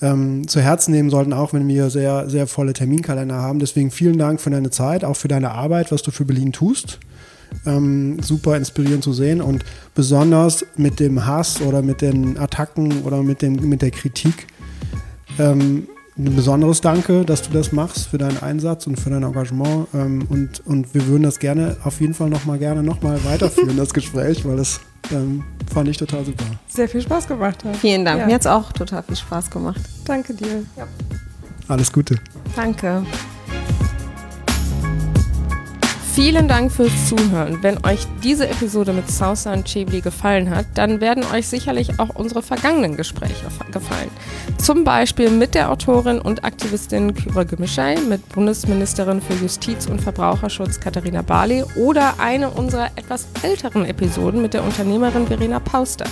[0.02, 3.58] ähm, zu Herzen nehmen sollten, auch wenn wir sehr, sehr volle Terminkalender haben.
[3.58, 6.98] Deswegen vielen Dank für deine Zeit, auch für deine Arbeit, was du für Berlin tust.
[7.66, 13.22] Ähm, super inspirierend zu sehen und besonders mit dem Hass oder mit den Attacken oder
[13.22, 14.46] mit, dem, mit der Kritik.
[15.38, 15.88] Ähm,
[16.24, 19.88] ein besonderes Danke, dass du das machst für deinen Einsatz und für dein Engagement.
[19.94, 23.92] Ähm, und, und wir würden das gerne auf jeden Fall nochmal gerne nochmal weiterführen, das
[23.94, 24.80] Gespräch, weil das
[25.12, 25.42] ähm,
[25.72, 26.44] fand ich total super.
[26.68, 27.76] Sehr viel Spaß gemacht hat.
[27.76, 28.20] Vielen Dank.
[28.20, 28.26] Ja.
[28.26, 29.80] Mir hat es auch total viel Spaß gemacht.
[30.04, 30.64] Danke dir.
[31.68, 32.16] Alles Gute.
[32.54, 33.04] Danke.
[36.12, 37.62] Vielen Dank fürs Zuhören.
[37.62, 42.08] Wenn euch diese Episode mit Sausa und Chebli gefallen hat, dann werden euch sicherlich auch
[42.16, 44.10] unsere vergangenen Gespräche gefallen.
[44.58, 50.80] Zum Beispiel mit der Autorin und Aktivistin Kyra Gemischei, mit Bundesministerin für Justiz und Verbraucherschutz
[50.80, 56.06] Katharina Barley oder eine unserer etwas älteren Episoden mit der Unternehmerin Verena Pauster.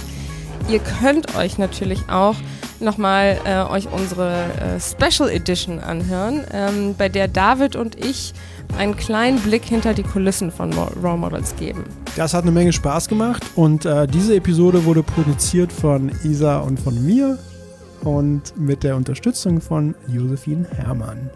[0.68, 2.36] Ihr könnt euch natürlich auch
[2.80, 8.34] nochmal äh, euch unsere äh, Special Edition anhören, ähm, bei der David und ich
[8.76, 11.84] einen kleinen Blick hinter die Kulissen von Raw Models geben.
[12.16, 16.78] Das hat eine Menge Spaß gemacht und äh, diese Episode wurde produziert von Isa und
[16.80, 17.38] von mir
[18.02, 21.30] und mit der Unterstützung von Josephine Herrmann.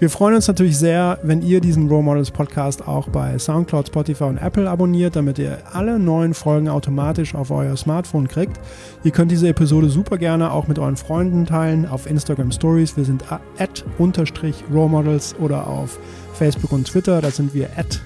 [0.00, 4.24] Wir freuen uns natürlich sehr, wenn ihr diesen Role Models Podcast auch bei SoundCloud, Spotify
[4.24, 8.60] und Apple abonniert, damit ihr alle neuen Folgen automatisch auf euer Smartphone kriegt.
[9.02, 12.96] Ihr könnt diese Episode super gerne auch mit euren Freunden teilen auf Instagram Stories.
[12.96, 13.24] Wir sind
[13.58, 15.98] at unterstrich Role Models oder auf
[16.38, 18.00] Facebook und Twitter, da sind wir at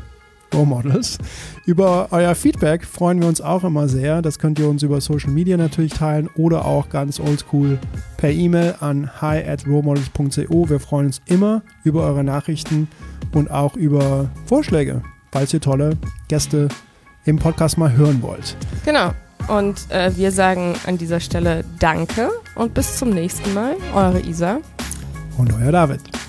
[0.53, 1.19] Models.
[1.65, 4.21] Über euer Feedback freuen wir uns auch immer sehr.
[4.21, 7.79] Das könnt ihr uns über Social Media natürlich teilen oder auch ganz oldschool
[8.19, 10.69] per E-Mail an hi at rolemodels.co.
[10.69, 12.89] Wir freuen uns immer über eure Nachrichten
[13.33, 15.97] und auch über Vorschläge, falls ihr tolle
[16.29, 16.69] Gäste
[17.25, 18.57] im Podcast mal hören wollt.
[18.85, 19.13] Genau.
[19.49, 23.77] Und äh, wir sagen an dieser Stelle Danke und bis zum nächsten Mal.
[23.95, 24.61] Eure Isa.
[25.39, 26.22] Und euer David.